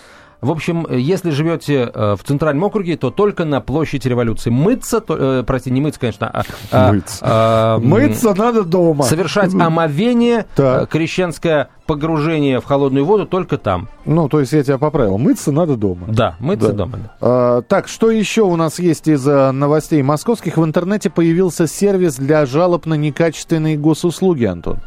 В 0.42 0.52
общем, 0.52 0.86
э, 0.90 1.00
если 1.00 1.30
живете 1.32 1.90
э, 1.94 2.16
в 2.16 2.24
центральном 2.24 2.64
округе, 2.66 2.98
то 2.98 3.10
только 3.10 3.46
на 3.46 3.62
площади 3.62 4.08
революции. 4.08 4.50
Мыться, 4.50 5.00
то, 5.00 5.16
э, 5.40 5.44
прости, 5.44 5.72
не 5.72 5.82
мыться, 5.82 6.00
конечно, 6.00 6.28
а, 6.28 6.44
а, 6.72 6.92
Мыться. 6.94 7.18
а, 7.22 7.80
Мыться 7.80 8.34
надо 8.36 8.64
дома. 8.64 9.04
Совершать 9.06 9.54
омовение, 9.54 10.46
Так. 10.56 10.84
э, 10.84 10.86
крещенское 10.88 11.70
погружение 11.88 12.60
в 12.60 12.66
холодную 12.66 13.06
воду 13.06 13.26
только 13.26 13.58
там. 13.58 13.88
Ну, 14.06 14.28
то 14.28 14.40
есть 14.40 14.52
я 14.54 14.64
тебя 14.64 14.78
поправил. 14.78 15.18
Мыться 15.18 15.52
надо 15.52 15.76
дома. 15.78 16.08
Да, 16.08 16.36
мыться 16.40 16.70
Да. 16.70 16.74
дома. 16.74 16.98
да. 16.98 17.10
А, 17.22 17.62
так, 17.62 17.88
что 17.88 18.12
еще 18.12 18.42
у 18.42 18.56
нас 18.56 18.80
есть 18.80 19.08
из 19.08 19.26
а, 19.28 19.52
новостей 19.52 20.02
московских? 20.04 20.58
В 20.58 20.66
интернете 20.66 21.10
появился 21.10 21.68
сервис 21.68 22.16
для 22.16 22.46
жалоб 22.46 22.86
на 22.86 22.96
некачественные 22.96 23.78
госуслуги, 23.78 24.46
Антон. 24.46 24.80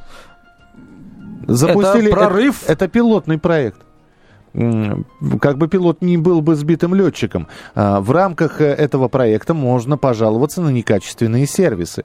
Запустили... 1.46 2.10
прорыв? 2.10 2.62
Это, 2.64 2.72
это 2.72 2.88
пилотный 2.88 3.38
проект. 3.38 3.80
Как 5.40 5.58
бы 5.58 5.68
пилот 5.68 6.02
не 6.02 6.16
был 6.16 6.40
бы 6.40 6.56
сбитым 6.56 6.94
летчиком, 6.94 7.46
а, 7.74 8.00
в 8.00 8.10
рамках 8.10 8.60
э, 8.60 8.66
этого 8.66 9.08
проекта 9.08 9.54
можно 9.54 9.96
пожаловаться 9.96 10.62
на 10.62 10.70
некачественные 10.70 11.46
сервисы. 11.46 12.04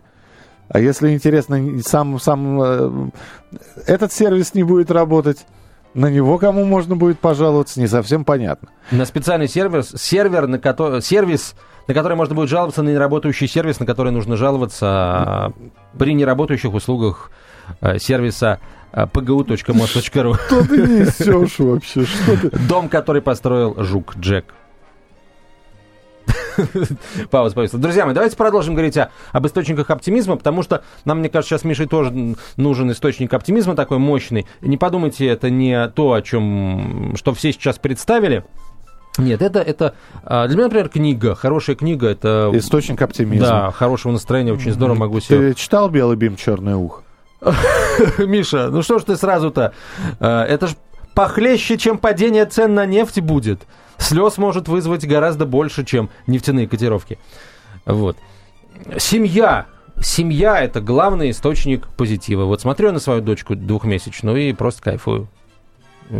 А 0.70 0.80
если 0.80 1.12
интересно, 1.12 1.82
сам, 1.84 2.20
сам 2.20 2.62
э, 2.62 3.10
этот 3.88 4.14
сервис 4.14 4.54
не 4.54 4.64
будет 4.64 4.92
работать, 4.92 5.46
на 5.94 6.10
него 6.10 6.38
кому 6.38 6.64
можно 6.66 6.96
будет 6.96 7.20
пожаловаться, 7.20 7.80
не 7.80 7.88
совсем 7.88 8.24
понятно. 8.24 8.70
На 8.92 9.06
специальный 9.06 9.48
сервер, 9.48 9.84
сервер 9.84 10.48
на 10.48 10.60
который, 10.60 11.02
сервис, 11.02 11.56
на 11.88 11.94
который 11.94 12.16
можно 12.16 12.36
будет 12.36 12.50
жаловаться 12.50 12.84
на 12.84 12.90
неработающий 12.90 13.48
сервис, 13.48 13.80
на 13.80 13.86
который 13.86 14.12
нужно 14.12 14.36
жаловаться 14.36 14.88
а, 14.88 15.54
при 15.98 16.14
неработающих 16.14 16.74
услугах 16.74 17.32
сервиса 17.98 18.60
а, 18.92 19.08
pgu.mos.ru. 19.08 20.36
Что 20.48 20.68
ты 20.68 20.78
несешь 20.78 21.60
вообще? 21.60 22.06
Что 22.06 22.38
ты? 22.38 22.58
Дом, 22.68 22.90
который 22.90 23.22
построил 23.22 23.76
Жук 23.84 24.16
Джек. 24.18 24.54
Пауза 27.32 27.56
повисла. 27.56 27.80
Друзья 27.80 28.06
мои, 28.06 28.14
давайте 28.14 28.38
продолжим 28.38 28.76
говорить 28.76 28.98
о, 28.98 29.10
об 29.32 29.48
источниках 29.48 29.90
оптимизма, 29.90 30.36
потому 30.36 30.62
что 30.62 30.84
нам, 31.06 31.20
мне 31.20 31.30
кажется, 31.30 31.56
сейчас 31.56 31.64
Мише 31.64 31.88
тоже 31.88 32.36
нужен 32.58 32.92
источник 32.92 33.34
оптимизма 33.34 33.76
такой 33.76 33.98
мощный. 33.98 34.46
Не 34.62 34.78
подумайте, 34.78 35.26
это 35.26 35.50
не 35.50 35.88
то, 35.90 36.14
о 36.14 36.22
чем, 36.22 37.16
что 37.18 37.34
все 37.34 37.52
сейчас 37.52 37.80
представили. 37.80 38.46
Нет, 39.18 39.42
это, 39.42 39.60
это 39.60 39.94
а, 40.24 40.48
для 40.48 40.56
меня, 40.56 40.66
например, 40.66 40.90
книга, 40.90 41.36
хорошая 41.36 41.76
книга, 41.76 42.08
это... 42.08 42.50
Источник 42.54 43.02
оптимизма. 43.02 43.48
Да, 43.48 43.72
хорошего 43.72 44.12
настроения, 44.12 44.54
очень 44.54 44.72
здорово 44.72 44.98
могу 44.98 45.20
себе... 45.20 45.50
Ты 45.50 45.54
читал 45.54 45.90
«Белый 45.90 46.16
бим, 46.16 46.36
черное 46.36 46.76
ухо»? 46.76 47.03
Миша, 48.18 48.70
ну 48.70 48.82
что 48.82 49.00
ж 49.00 49.04
ты 49.04 49.16
сразу-то? 49.16 49.74
А, 50.20 50.44
это 50.46 50.68
ж 50.68 50.72
похлеще, 51.14 51.78
чем 51.78 51.98
падение 51.98 52.46
цен 52.46 52.74
на 52.74 52.86
нефть 52.86 53.20
будет. 53.20 53.62
Слез 53.98 54.38
может 54.38 54.68
вызвать 54.68 55.06
гораздо 55.08 55.46
больше, 55.46 55.86
чем 55.86 56.10
нефтяные 56.28 56.68
котировки. 56.68 57.20
Вот. 57.86 58.18
Семья. 58.98 59.66
Семья– 60.02 60.60
это 60.64 60.82
главный 60.82 61.30
источник 61.30 61.88
позитива. 61.88 62.46
Вот 62.46 62.62
смотрю 62.62 62.92
на 62.92 63.00
свою 63.00 63.22
дочку 63.22 63.56
двухмесячную 63.56 64.50
и 64.50 64.54
просто 64.54 64.82
кайфую. 64.82 65.28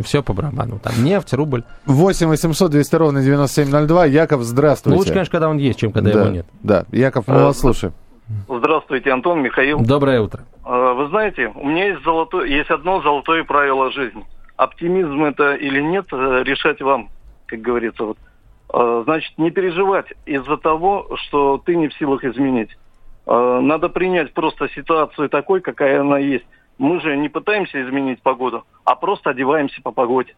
Все 0.04 0.24
по 0.24 0.34
барабану. 0.34 0.80
Там 0.80 1.04
нефть, 1.04 1.34
рубль. 1.34 1.64
8 1.86 2.28
800 2.28 2.72
200 2.72 2.96
ровно 2.96 3.22
9702. 3.24 4.06
Яков, 4.06 4.44
здравствуйте. 4.44 4.94
Ну, 4.94 5.00
лучше, 5.00 5.12
конечно, 5.14 5.32
когда 5.32 5.50
он 5.50 5.58
есть, 5.58 5.80
чем 5.80 5.92
когда 5.92 6.14
да, 6.14 6.22
его 6.22 6.30
нет. 6.32 6.46
Да, 6.62 6.86
Яков, 6.92 7.28
мы 7.28 7.36
А, 7.36 7.46
вас 7.46 7.60
слушаем. 7.60 7.94
Здравствуйте, 8.48 9.12
Антон, 9.12 9.42
Михаил. 9.42 9.80
Доброе 9.80 10.22
утро. 10.22 10.44
А, 10.64 10.94
Вы 10.94 11.08
знаете, 11.08 11.52
у 11.56 11.68
меня 11.68 11.88
есть, 11.88 12.04
золотое, 12.04 12.48
есть 12.48 12.70
одно 12.70 13.02
золотое 13.02 13.44
правило 13.44 13.92
жизни. 13.92 14.26
Оптимизм 14.56 15.24
это 15.24 15.56
или 15.56 15.82
нет, 15.82 16.06
э, 16.12 16.44
решать 16.44 16.82
вам, 16.82 17.10
как 17.48 17.60
говорится. 17.62 18.04
Вот. 18.06 18.18
А, 18.70 19.04
Значит, 19.04 19.38
не 19.38 19.52
переживать 19.52 20.08
из-за 20.26 20.58
того, 20.58 21.10
что 21.26 21.62
ты 21.64 21.76
не 21.76 21.90
в 21.90 21.94
силах 21.96 22.24
изменить. 22.24 22.70
А, 23.26 23.60
Надо 23.60 23.90
принять 23.90 24.34
просто 24.34 24.70
ситуацию 24.70 25.30
такой, 25.30 25.62
какая 25.62 26.02
она 26.02 26.18
есть. 26.18 26.46
Мы 26.78 27.00
же 27.02 27.16
не 27.18 27.30
пытаемся 27.30 27.82
изменить 27.84 28.22
погоду, 28.22 28.66
а 28.84 28.96
просто 28.96 29.32
одеваемся 29.32 29.82
по 29.82 29.92
погоде. 29.92 30.36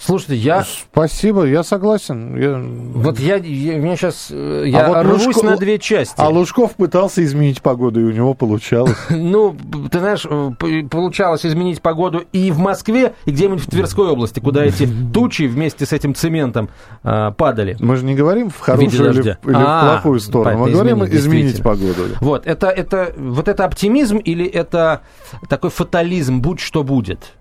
Слушайте, 0.00 0.36
я... 0.36 0.64
Спасибо, 0.92 1.44
я 1.44 1.64
согласен. 1.64 2.36
Я- 2.40 2.62
Вот 3.00 3.18
я, 3.18 3.34
я, 3.36 3.78
меня 3.78 3.96
сейчас... 3.96 4.30
Я 4.30 4.86
А 4.86 4.88
вот 4.88 5.02
рвусь 5.04 5.26
Лужко- 5.36 5.44
на 5.46 5.56
две 5.56 5.78
части. 5.80 6.14
А 6.18 6.28
Лужков 6.28 6.76
пытался 6.76 7.24
изменить 7.24 7.60
погоду, 7.62 8.00
и 8.00 8.04
у 8.04 8.12
него 8.12 8.34
получалось. 8.34 8.96
Ну, 9.10 9.56
ты 9.90 9.98
знаешь, 9.98 10.24
э, 10.24 10.50
получалось 10.88 11.44
изменить 11.44 11.82
погоду 11.82 12.22
и 12.32 12.50
в 12.52 12.58
Москве, 12.58 13.14
и 13.24 13.32
где-нибудь 13.32 13.60
в 13.60 13.66
Тверской 13.70 14.08
области, 14.08 14.38
куда 14.38 14.64
эти 14.64 14.88
тучи 15.12 15.42
вместе 15.48 15.84
с 15.84 15.92
этим 15.92 16.14
цементом 16.14 16.68
а, 17.02 17.32
падали. 17.32 17.76
Мы 17.80 17.96
же 17.96 18.04
не 18.04 18.14
говорим 18.14 18.50
в 18.50 18.58
хорошую 18.60 18.90
или, 19.12 19.20
в- 19.20 19.26
или 19.26 19.36
А, 19.56 19.80
в 19.80 19.92
плохую 19.94 20.20
сторону. 20.20 20.58
Мы 20.58 20.70
говорим 20.70 21.04
изменить, 21.06 21.62
погоду. 21.62 21.94
Вот, 22.20 22.46
это, 22.46 22.68
это, 22.68 23.12
вот 23.16 23.48
это 23.48 23.64
оптимизм 23.64 24.18
или 24.18 24.46
это 24.46 25.02
такой 25.48 25.70
фатализм, 25.70 26.40
будь 26.40 26.60
что 26.60 26.84
будет? 26.84 27.32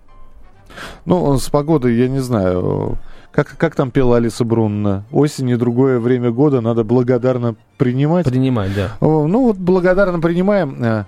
Ну, 1.06 1.38
с 1.38 1.50
погодой, 1.50 1.96
я 1.96 2.08
не 2.08 2.20
знаю. 2.20 2.98
Как, 3.32 3.56
как 3.58 3.76
там 3.76 3.92
пела 3.92 4.18
Алиса 4.18 4.44
Брунна? 4.46 5.04
Осень 5.12 5.50
и 5.50 5.56
другое 5.56 6.00
время 6.00 6.32
года 6.32 6.60
надо 6.62 6.84
благодарно 6.84 7.56
принимать. 7.78 8.26
Принимать, 8.26 8.74
да. 8.76 8.92
Ну, 9.02 9.44
вот 9.44 9.58
благодарно 9.58 10.20
принимаем. 10.20 10.84
э, 10.84 11.04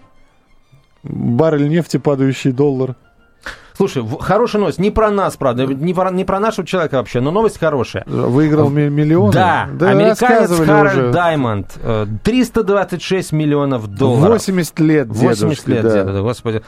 Баррель 1.04 1.70
нефти, 1.70 1.98
падающий 1.98 2.52
доллар. 2.52 2.96
Слушай, 3.76 4.04
хорошая 4.20 4.60
новость, 4.60 4.78
не 4.78 4.92
про 4.92 5.10
нас, 5.10 5.38
правда, 5.38 5.66
не 5.66 5.94
про, 5.94 6.12
не 6.12 6.26
про 6.26 6.42
нашего 6.42 6.68
человека 6.68 6.96
вообще, 6.96 7.22
но 7.22 7.32
новость 7.32 7.58
хорошая. 7.58 8.04
Выиграл 8.08 8.70
ми- 8.70 8.90
миллионы. 8.90 9.32
Да, 9.32 9.64
американец 9.64 10.22
рассказывали 10.22 10.68
Харальд. 10.68 11.12
Даймонд, 11.12 11.80
э, 11.82 12.06
326 12.22 13.32
миллионов 13.32 13.88
долларов. 13.88 14.34
80 14.34 14.80
лет 14.82 15.08
80 15.08 15.40
дедушке, 15.40 15.72
лет, 15.72 15.84
да. 15.84 15.94
дедушка, 15.94 16.22
господи. 16.22 16.62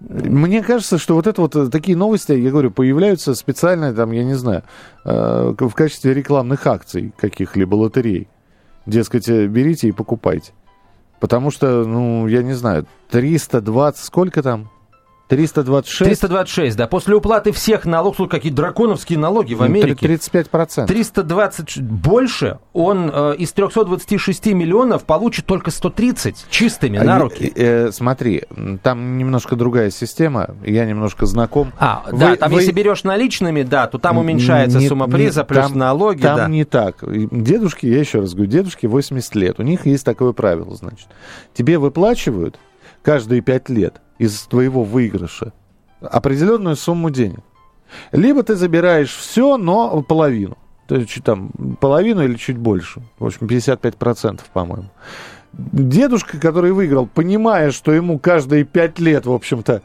Мне 0.00 0.62
кажется, 0.62 0.96
что 0.96 1.14
вот 1.14 1.26
это 1.26 1.42
вот 1.42 1.56
э, 1.56 1.68
такие 1.68 1.96
новости, 1.96 2.32
я 2.32 2.50
говорю, 2.50 2.70
появляются 2.70 3.34
специально, 3.34 3.92
там, 3.92 4.12
я 4.12 4.22
не 4.22 4.34
знаю, 4.34 4.62
э, 5.04 5.54
в 5.58 5.74
качестве 5.74 6.14
рекламных 6.14 6.66
акций 6.66 7.12
каких-либо 7.16 7.74
лотерей. 7.74 8.28
Дескать, 8.86 9.28
э, 9.28 9.46
берите 9.46 9.88
и 9.88 9.92
покупайте. 9.92 10.52
Потому 11.18 11.50
что, 11.50 11.84
ну, 11.84 12.28
я 12.28 12.44
не 12.44 12.52
знаю, 12.52 12.86
320, 13.10 14.04
сколько 14.04 14.42
там? 14.42 14.70
326? 15.28 16.04
326, 16.08 16.76
да. 16.76 16.86
После 16.86 17.14
уплаты 17.14 17.52
всех 17.52 17.84
налогов, 17.84 18.16
слушай, 18.16 18.30
какие 18.30 18.50
драконовские 18.52 19.18
налоги 19.18 19.54
в 19.54 19.62
Америке. 19.62 20.06
35%. 20.06 20.86
320 20.86 21.68
ш- 21.68 21.80
больше, 21.82 22.58
он 22.72 23.10
э, 23.12 23.34
из 23.36 23.52
326 23.52 24.46
миллионов 24.54 25.04
получит 25.04 25.44
только 25.46 25.70
130 25.70 26.46
чистыми 26.50 26.98
А 26.98 27.04
на 27.04 27.18
руки. 27.18 27.52
э, 27.54 27.90
смотри, 27.92 28.44
м, 28.56 28.78
там 28.78 29.18
немножко 29.18 29.54
другая 29.54 29.90
система, 29.90 30.56
я 30.64 30.86
немножко 30.86 31.26
знаком. 31.26 31.72
А, 31.78 32.04
Вы- 32.10 32.18
да, 32.18 32.36
там 32.36 32.50
вы- 32.50 32.60
если 32.60 32.72
берешь 32.72 33.04
наличными, 33.04 33.62
да, 33.62 33.86
то 33.86 33.98
там 33.98 34.16
уменьшается 34.18 34.78
Не- 34.78 34.88
сумма 34.88 35.06
не- 35.06 35.12
приза, 35.12 35.44
плюс 35.44 35.66
там- 35.68 35.78
налоги, 35.78 36.22
Там 36.22 36.36
да. 36.36 36.48
не 36.48 36.64
так. 36.64 37.04
Дедушки, 37.30 37.86
я 37.86 37.98
еще 38.00 38.20
раз 38.20 38.32
говорю, 38.32 38.50
дедушке 38.50 38.88
80 38.88 39.34
лет. 39.34 39.60
У 39.60 39.62
них 39.62 39.84
есть 39.84 40.04
такое 40.06 40.32
правило, 40.32 40.74
значит. 40.74 41.06
Тебе 41.54 41.78
выплачивают 41.78 42.58
каждые 43.02 43.42
5 43.42 43.68
лет 43.68 44.00
из 44.18 44.42
твоего 44.42 44.84
выигрыша 44.84 45.52
определенную 46.00 46.76
сумму 46.76 47.10
денег. 47.10 47.40
Либо 48.12 48.42
ты 48.42 48.54
забираешь 48.54 49.14
все, 49.14 49.56
но 49.56 50.02
половину. 50.02 50.56
То 50.86 50.96
есть 50.96 51.10
чуть 51.10 51.24
там 51.24 51.50
половину 51.80 52.22
или 52.22 52.36
чуть 52.36 52.56
больше. 52.56 53.02
В 53.18 53.26
общем, 53.26 53.46
55%, 53.46 54.40
по-моему. 54.52 54.88
Дедушка, 55.52 56.38
который 56.38 56.72
выиграл, 56.72 57.06
понимая, 57.06 57.70
что 57.70 57.92
ему 57.92 58.18
каждые 58.18 58.64
5 58.64 58.98
лет, 59.00 59.26
в 59.26 59.32
общем-то, 59.32 59.82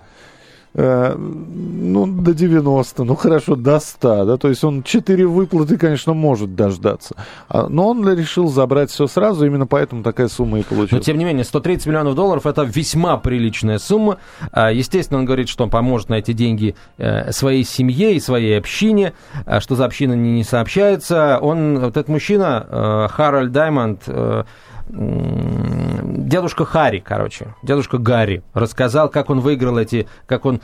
э, 0.73 1.15
ну, 1.17 2.05
до 2.07 2.33
90, 2.33 3.03
ну, 3.03 3.15
хорошо, 3.15 3.55
до 3.55 3.79
100, 3.79 4.25
да, 4.25 4.37
то 4.37 4.49
есть 4.49 4.63
он 4.63 4.83
4 4.83 5.25
выплаты, 5.27 5.77
конечно, 5.77 6.13
может 6.13 6.55
дождаться, 6.55 7.15
А, 7.49 7.67
но 7.67 7.89
он 7.89 8.07
решил 8.13 8.47
забрать 8.49 8.89
все 8.91 9.07
сразу, 9.07 9.45
именно 9.45 9.67
поэтому 9.67 10.03
такая 10.03 10.27
сумма 10.27 10.59
и 10.59 10.61
Но, 10.69 10.75
получилась. 10.75 11.05
тем 11.05 11.17
не 11.17 11.25
менее, 11.25 11.43
130 11.43 11.87
миллионов 11.87 12.15
долларов– 12.15 12.45
это 12.47 12.63
весьма 12.63 13.17
приличная 13.17 13.77
сумма. 13.79 14.17
А, 14.51 14.71
Естественно, 14.71 15.19
он 15.19 15.25
говорит, 15.25 15.49
что 15.49 15.63
он 15.63 15.69
поможет 15.69 16.09
на 16.09 16.15
эти 16.15 16.33
деньги 16.33 16.75
э, 16.97 17.31
своей 17.31 17.63
семье 17.63 18.15
и 18.15 18.19
своей 18.19 18.57
общине. 18.57 19.13
А 19.45 19.61
Что 19.61 19.75
за 19.75 19.85
община, 19.85 20.13
не, 20.13 20.43
сообщается. 20.43 21.37
Он, 21.41 21.79
вот 21.79 21.97
этот 21.97 22.07
мужчина, 22.09 22.65
э, 22.69 23.07
Харальд 23.11 23.51
Даймонд, 23.51 24.03
дедушка 24.89 26.65
Харри, 26.65 26.99
короче, 27.05 27.55
дедушка 27.63 27.97
Гарри, 27.97 28.43
рассказал, 28.53 29.09
как 29.09 29.29
он 29.29 29.39
выиграл 29.39 29.77
эти, 29.77 30.07
как 30.25 30.45
он 30.45 30.61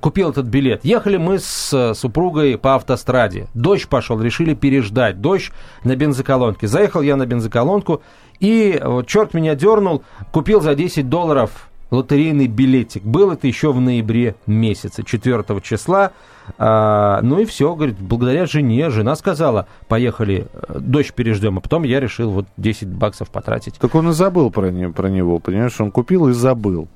купил 0.00 0.30
этот 0.30 0.46
билет. 0.46 0.84
Ехали 0.84 1.16
мы 1.16 1.38
с 1.38 1.72
э, 1.72 1.94
супругой 1.94 2.58
по 2.58 2.74
автостраде. 2.74 3.46
Дождь 3.54 3.88
пошел, 3.88 4.20
решили 4.20 4.54
переждать. 4.54 5.20
Дождь 5.20 5.52
на 5.84 5.96
бензоколонке. 5.96 6.66
Заехал 6.66 7.02
я 7.02 7.16
на 7.16 7.26
бензоколонку, 7.26 8.02
и 8.40 8.80
вот 8.82 9.06
черт 9.06 9.34
меня 9.34 9.54
дернул, 9.54 10.02
купил 10.32 10.60
за 10.60 10.74
10 10.74 11.08
долларов 11.08 11.68
лотерейный 11.90 12.46
билетик. 12.46 13.02
Был 13.02 13.30
это 13.30 13.46
еще 13.46 13.72
в 13.72 13.80
ноябре 13.80 14.34
месяце, 14.46 15.02
4 15.02 15.44
числа. 15.62 16.12
А, 16.58 17.20
ну 17.22 17.40
и 17.40 17.44
все, 17.44 17.74
говорит, 17.74 17.96
благодаря 17.98 18.46
жене. 18.46 18.90
Жена 18.90 19.16
сказала, 19.16 19.66
поехали, 19.88 20.46
дождь 20.68 21.14
переждем. 21.14 21.58
А 21.58 21.60
потом 21.60 21.84
я 21.84 22.00
решил 22.00 22.30
вот 22.30 22.46
10 22.56 22.88
баксов 22.88 23.30
потратить. 23.30 23.74
Так 23.78 23.94
он 23.94 24.10
и 24.10 24.12
забыл 24.12 24.50
про, 24.50 24.70
не- 24.70 24.90
про 24.90 25.08
него, 25.08 25.38
понимаешь, 25.38 25.80
он 25.80 25.90
купил 25.90 26.28
и 26.28 26.32
забыл. 26.32 26.88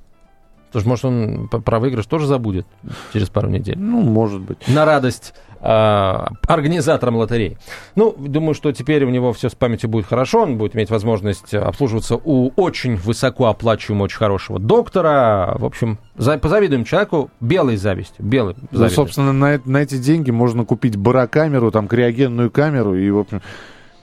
Потому 0.72 0.80
что, 0.80 0.88
может, 0.88 1.04
он 1.04 1.48
про 1.62 1.78
выигрыш 1.80 2.06
тоже 2.06 2.26
забудет 2.26 2.66
через 3.12 3.28
пару 3.28 3.48
недель. 3.48 3.78
Ну, 3.78 4.00
может 4.02 4.40
быть. 4.40 4.58
На 4.68 4.84
радость 4.84 5.34
а, 5.60 6.28
организаторам 6.46 7.16
лотерей. 7.16 7.56
Ну, 7.96 8.14
думаю, 8.18 8.54
что 8.54 8.70
теперь 8.72 9.04
у 9.04 9.10
него 9.10 9.32
все 9.32 9.48
с 9.48 9.54
памятью 9.54 9.88
будет 9.90 10.06
хорошо. 10.06 10.42
Он 10.42 10.58
будет 10.58 10.76
иметь 10.76 10.90
возможность 10.90 11.52
обслуживаться 11.54 12.16
у 12.22 12.50
очень 12.56 12.96
высокооплачиваемого, 12.96 14.04
очень 14.04 14.18
хорошего 14.18 14.58
доктора. 14.58 15.54
В 15.58 15.64
общем, 15.64 15.98
за- 16.16 16.38
позавидуем 16.38 16.84
человеку 16.84 17.30
белой 17.40 17.76
завистью. 17.76 18.24
Белой 18.24 18.54
Ну, 18.70 18.78
завистью. 18.78 18.96
собственно, 19.04 19.32
на, 19.32 19.60
на 19.64 19.78
эти 19.78 19.96
деньги 19.96 20.30
можно 20.30 20.64
купить 20.64 20.96
барокамеру, 20.96 21.70
там, 21.70 21.88
криогенную 21.88 22.50
камеру 22.50 22.94
и, 22.94 23.10
в 23.10 23.18
общем, 23.18 23.42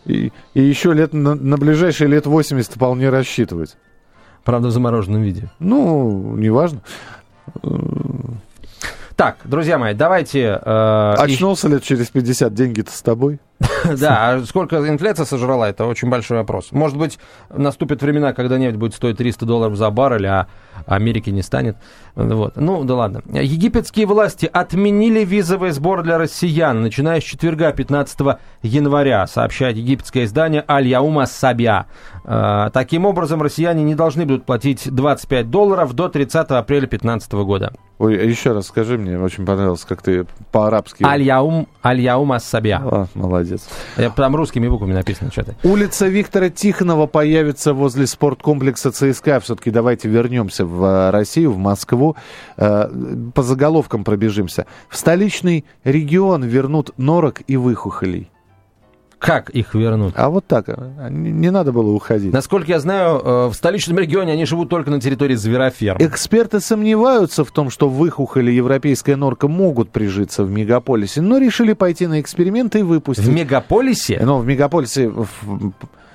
и, 0.06 0.32
и 0.54 0.62
еще 0.62 0.93
лет 0.93 1.13
на, 1.13 1.36
на 1.36 1.58
ближайшие 1.58 2.08
лет 2.08 2.25
80 2.25 2.73
вполне 2.73 3.10
рассчитывать. 3.10 3.78
Правда, 4.45 4.67
в 4.69 4.71
замороженном 4.71 5.23
виде. 5.23 5.49
Ну, 5.60 6.36
неважно. 6.38 6.79
Так, 9.15 9.38
друзья 9.43 9.77
мои, 9.77 9.93
давайте... 9.93 10.60
э, 10.63 11.13
Очнулся 11.17 11.67
лет 11.67 11.84
через 11.84 12.10
50, 12.10 12.53
деньги-то 12.53 12.91
с 12.91 13.01
тобой. 13.01 13.39
Да, 14.00 14.32
а 14.32 14.44
сколько 14.46 14.78
инфляция 14.88 15.26
сожрала, 15.26 15.70
это 15.70 15.86
очень 15.86 16.10
большой 16.10 16.38
вопрос. 16.38 16.72
Может 16.72 16.98
быть, 16.98 17.20
наступят 17.50 18.02
времена, 18.02 18.34
когда 18.34 18.58
нефть 18.58 18.78
будет 18.78 18.94
стоить 18.94 19.18
300 19.18 19.46
долларов 19.46 19.76
за 19.76 19.89
баррель, 19.89 20.28
а 20.28 20.48
Америки 20.86 21.30
не 21.30 21.41
станет. 21.41 21.78
Вот. 22.15 22.56
Ну, 22.56 22.84
да 22.84 22.96
ладно. 22.96 23.22
Египетские 23.32 24.06
власти 24.06 24.50
отменили 24.52 25.24
визовый 25.24 25.72
сбор 25.72 26.04
для 26.04 26.18
россиян, 26.18 26.82
начиная 26.82 27.22
с 27.22 27.24
четверга, 27.24 27.72
15 27.72 28.38
января, 28.62 29.28
сообщает 29.28 29.78
египетское 29.78 30.26
издание 30.26 30.63
Аль-Яума 30.68 31.26
Сабия. 31.26 31.86
Э, 32.24 32.70
таким 32.74 33.06
образом, 33.06 33.41
россияне 33.41 33.84
не 33.84 33.96
должны 33.96 34.26
будут 34.26 34.46
платить 34.46 34.89
25 34.89 35.50
долларов 35.50 35.94
до 35.94 36.10
30 36.10 36.52
апреля 36.52 36.88
2015 36.88 37.34
года. 37.34 37.74
Ой, 37.98 38.28
еще 38.28 38.52
раз 38.52 38.68
скажи 38.68 38.98
мне, 38.98 39.18
очень 39.18 39.46
понравилось, 39.46 39.86
как 39.86 40.02
ты 40.02 40.26
по-арабски... 40.52 41.04
Аль-Яум, 41.04 41.68
Аль-Яум 41.84 42.34
Ас-Сабия. 42.34 42.82
А, 42.84 43.08
молодец. 43.45 43.67
Я, 43.97 44.10
там 44.10 44.36
русскими 44.36 44.67
буквами 44.67 44.93
написано 44.93 45.31
что-то. 45.31 45.55
Улица 45.63 46.08
Виктора 46.08 46.49
Тихонова 46.49 47.08
появится 47.08 47.73
возле 47.73 48.08
спорткомплекса 48.08 48.91
ЦСКА. 48.91 49.39
Все-таки 49.39 49.71
давайте 49.71 50.10
вернемся 50.10 50.65
в 50.65 50.84
э, 50.84 51.10
Россию, 51.12 51.51
в 51.51 51.58
Москву. 51.58 52.15
Э, 52.58 52.88
по 53.34 53.43
заголовкам 53.43 54.03
пробежимся. 54.03 54.65
В 54.89 54.97
столичный 54.97 55.65
регион 55.84 56.43
вернут 56.43 56.91
норок 56.97 57.41
и 57.47 57.58
выхухолей. 57.58 58.29
Как 59.19 59.49
их 59.49 59.73
вернуть? 59.73 60.13
А 60.17 60.30
вот 60.30 60.45
так. 60.45 60.67
Не, 61.10 61.49
надо 61.49 61.71
было 61.71 61.91
уходить. 61.91 62.34
Насколько 62.34 62.71
я 62.71 62.80
знаю, 62.80 63.21
э, 63.23 63.47
в 63.47 63.54
столичном 63.54 63.97
регионе 63.97 64.34
они 64.34 64.45
живут 64.45 64.69
только 64.69 64.91
на 64.91 64.99
территории 65.01 65.36
звероферм. 65.36 65.97
Эксперты 65.99 66.60
сомневаются 66.60 67.43
в 67.43 67.51
том, 67.51 67.69
что 67.69 67.89
выхухоль 67.89 68.49
и 68.49 68.56
европейская 68.56 69.15
норка 69.15 69.47
могут 69.47 69.89
прижиться 69.89 70.43
в 70.43 70.51
мегаполисе, 70.51 71.21
но 71.21 71.38
решили 71.38 71.73
пойти 71.73 72.08
на 72.08 72.21
эксперимент 72.21 72.75
и 72.75 72.82
выпустить. 72.82 73.25
В 73.25 73.32
мегаполисе? 73.32 74.21
Ну, 74.23 74.39
в 74.39 74.45
мегаполисе... 74.45 75.12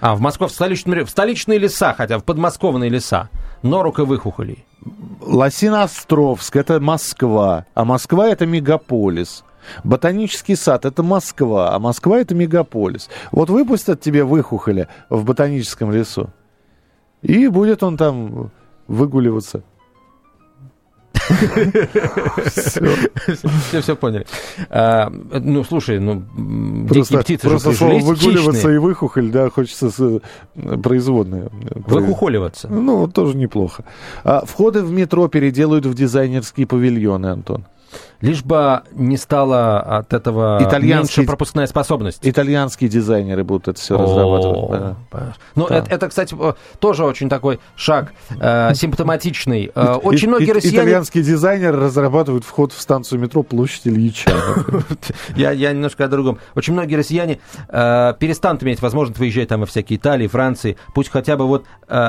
А, 0.01 0.15
в 0.15 0.21
Москве, 0.21 0.47
в, 0.47 0.51
столичном, 0.51 1.05
в 1.05 1.11
столичные 1.11 1.59
леса, 1.59 1.95
хотя 1.97 2.19
в 2.19 2.25
подмосковные 2.25 2.89
леса. 2.89 3.29
Норок 3.63 3.99
и 3.99 4.03
выхухолей. 4.03 4.65
Лосиноостровск– 5.21 6.57
это 6.57 6.81
Москва, 6.81 7.67
а 7.75 7.85
Москва– 7.85 8.29
это 8.31 8.47
мегаполис. 8.47 9.45
Ботанический 9.85 10.57
сад– 10.57 10.85
это 10.87 11.03
Москва, 11.03 11.75
а 11.75 11.79
Москва– 11.79 12.19
это 12.21 12.35
мегаполис. 12.35 13.09
Вот 13.33 13.51
выпустят 13.51 14.01
тебе 14.01 14.25
выхухоля 14.25 14.89
в 15.09 15.25
ботаническом 15.25 15.93
лесу, 15.93 16.31
и 17.23 17.49
будет 17.49 17.83
он 17.83 17.97
там 17.97 18.51
выгуливаться. 18.87 19.63
Все, 22.47 23.81
все 23.81 23.97
поняли. 23.97 24.27
А, 24.69 25.11
ну, 25.11 25.65
слушай, 25.65 25.99
ну, 26.01 26.25
дикие 26.91 27.21
птицы 27.21 27.49
Просто 27.49 27.73
слово 27.73 27.99
выгуливаться 27.99 28.71
и 28.71 28.79
выхухоль, 28.79 29.31
да, 29.31 29.51
хочется 29.51 30.21
производные. 30.55 31.51
Выхухоливаться. 31.87 32.69
Ну, 32.69 33.09
тоже 33.09 33.37
неплохо. 33.37 33.85
А, 34.25 34.45
входы 34.45 34.83
в 34.83 34.91
метро 34.91 35.29
переделают 35.29 35.87
в 35.87 35.95
дизайнерские 35.95 36.67
павильоны, 36.67 37.27
Антон. 37.27 37.65
Лишь 38.21 38.43
бы 38.43 38.83
не 38.93 39.17
стало 39.17 39.81
от 39.81 40.13
этого 40.13 40.61
меньше 40.81 41.23
пропускная 41.23 41.67
способность. 41.67 42.21
Итальянские 42.23 42.91
дизайнеры 42.91 43.45
будут 43.45 43.69
это 43.69 43.81
все 43.81 43.97
разрабатывать. 43.97 44.97
Ну, 45.55 45.67
это, 45.67 46.09
кстати, 46.09 46.37
тоже 46.79 47.05
очень 47.05 47.29
такой 47.29 47.61
шаг 47.77 48.13
э, 48.39 48.75
симптоматичный. 48.75 49.71
Э, 49.75 49.95
очень 49.95 50.29
многие 50.29 50.53
россияне... 50.53 50.79
Итальянские 50.79 51.25
дизайнеры 51.25 51.79
разрабатывают 51.79 52.45
вход 52.45 52.73
в 52.73 52.81
станцию 52.81 53.21
метро 53.21 53.43
площадь 53.43 53.87
Ильича. 53.87 54.31
я, 55.37 55.73
немножко 55.73 56.05
о 56.05 56.09
другом. 56.09 56.39
Очень 56.55 56.75
многие 56.75 56.97
россияне 56.97 57.41
э, 57.69 58.15
перестанут 58.19 58.63
иметь 58.63 58.81
возможность 58.83 59.19
выезжать 59.19 59.49
там 59.49 59.61
во 59.61 59.67
всякие 59.67 59.99
Италии, 59.99 60.27
Франции. 60.27 60.77
Пусть 60.95 61.11
хотя 61.11 61.37
бы 61.37 61.47
вот, 61.47 61.65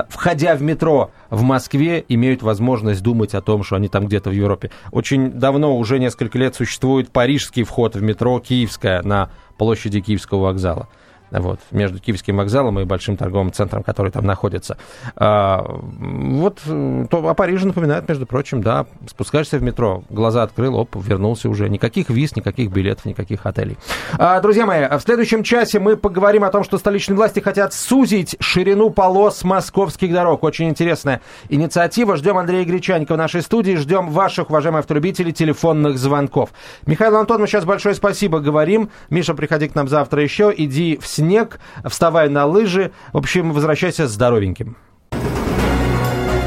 входя 0.10 0.56
в 0.56 0.62
метро 0.62 1.12
в 1.30 1.42
Москве, 1.44 2.04
имеют 2.08 2.42
возможность 2.42 3.02
думать 3.02 3.34
о 3.34 3.42
том, 3.42 3.64
что 3.64 3.76
они 3.76 3.88
там 3.88 4.08
где-то 4.08 4.30
в 4.30 4.34
Европе. 4.34 4.72
Очень 4.92 5.32
давно 5.32 5.78
уже 5.78 6.00
несколько 6.02 6.38
лет 6.38 6.56
существует 6.56 7.12
парижский 7.12 7.64
вход 7.64 7.96
в 7.96 8.02
метро 8.02 8.40
Киевская 8.40 9.02
на 9.04 9.32
площади 9.58 10.02
Киевского 10.02 10.42
вокзала 10.42 10.90
вот, 11.32 11.60
между 11.72 12.00
Киевским 12.00 12.38
вокзалом 12.38 12.80
и 12.80 12.84
большим 12.84 13.18
торговым 13.18 13.52
центром, 13.52 13.84
который 13.84 14.12
там 14.12 14.26
находится. 14.26 14.78
А, 15.16 15.64
вот 15.66 16.60
то, 16.66 17.30
о 17.30 17.34
Париже 17.34 17.66
напоминает, 17.68 18.08
между 18.08 18.26
прочим, 18.26 18.62
да, 18.62 18.86
спускаешься 19.08 19.58
в 19.58 19.64
метро, 19.64 20.04
глаза 20.10 20.44
открыл, 20.44 20.76
оп, 20.76 20.96
вернулся 20.96 21.50
уже. 21.50 21.70
Никаких 21.70 22.10
виз, 22.10 22.36
никаких 22.36 22.72
билетов, 22.72 23.06
никаких 23.06 23.46
отелей. 23.46 23.78
А, 24.18 24.40
друзья 24.42 24.66
мои, 24.66 24.88
в 24.88 25.00
следующем 25.00 25.44
часе 25.44 25.80
мы 25.80 25.96
поговорим 25.96 26.44
о 26.44 26.50
том, 26.50 26.64
что 26.64 26.78
столичные 26.78 27.16
власти 27.16 27.40
хотят 27.40 27.74
сузить 27.74 28.36
ширину 28.40 28.90
полос 28.90 29.44
московских 29.44 30.12
дорог. 30.12 30.44
Очень 30.44 30.70
интересная 30.70 31.22
инициатива. 31.50 32.18
Ждем 32.18 32.38
Андрея 32.38 32.66
Гречаника 32.66 33.14
в 33.14 33.18
нашей 33.18 33.42
студии, 33.42 33.76
ждем 33.76 34.10
ваших, 34.10 34.50
уважаемые 34.50 34.80
автолюбители, 34.80 35.32
телефонных 35.32 35.98
звонков. 35.98 36.50
Михаил 36.86 37.16
Антон, 37.18 37.42
мы 37.42 37.48
сейчас 37.48 37.66
большое 37.66 37.96
спасибо 37.96 38.40
говорим. 38.40 38.90
Миша, 39.10 39.34
приходи 39.34 39.68
к 39.68 39.76
нам 39.76 39.88
завтра 39.88 40.22
еще, 40.22 40.54
иди 40.56 40.98
в 41.02 41.08
снег, 41.22 41.60
вставай 41.86 42.30
на 42.30 42.46
лыжи. 42.46 42.92
В 43.14 43.18
общем, 43.18 43.54
возвращайся 43.54 44.08
здоровеньким. 44.08 44.76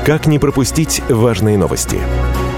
Как 0.05 0.27
не 0.27 0.39
пропустить 0.39 1.01
важные 1.09 1.57
новости? 1.57 1.99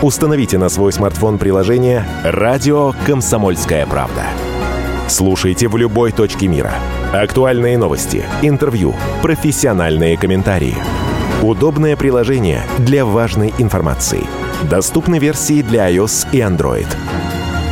Установите 0.02 0.58
на 0.58 0.68
свой 0.68 0.92
смартфон 0.92 1.38
приложение 1.38 2.04
«Радио 2.24 2.94
Комсомольская 3.06 3.86
правда». 3.86 4.24
Слушайте 5.08 5.68
в 5.68 5.76
любой 5.76 6.10
точке 6.12 6.48
мира. 6.48 6.72
Актуальные 7.12 7.78
новости, 7.78 8.24
интервью, 8.42 8.94
профессиональные 9.22 10.16
комментарии. 10.16 10.74
Удобное 11.42 11.96
приложение 11.96 12.62
для 12.78 13.04
важной 13.04 13.54
информации. 13.58 14.26
Доступны 14.68 15.18
версии 15.18 15.62
для 15.62 15.90
iOS 15.90 16.28
и 16.32 16.38
Android. 16.38 16.88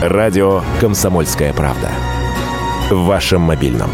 Радио 0.03 0.63
«Комсомольская 0.81 1.53
правда» 1.53 1.91
в 2.91 3.07
вашем 3.07 3.41
мобильном. 3.41 3.91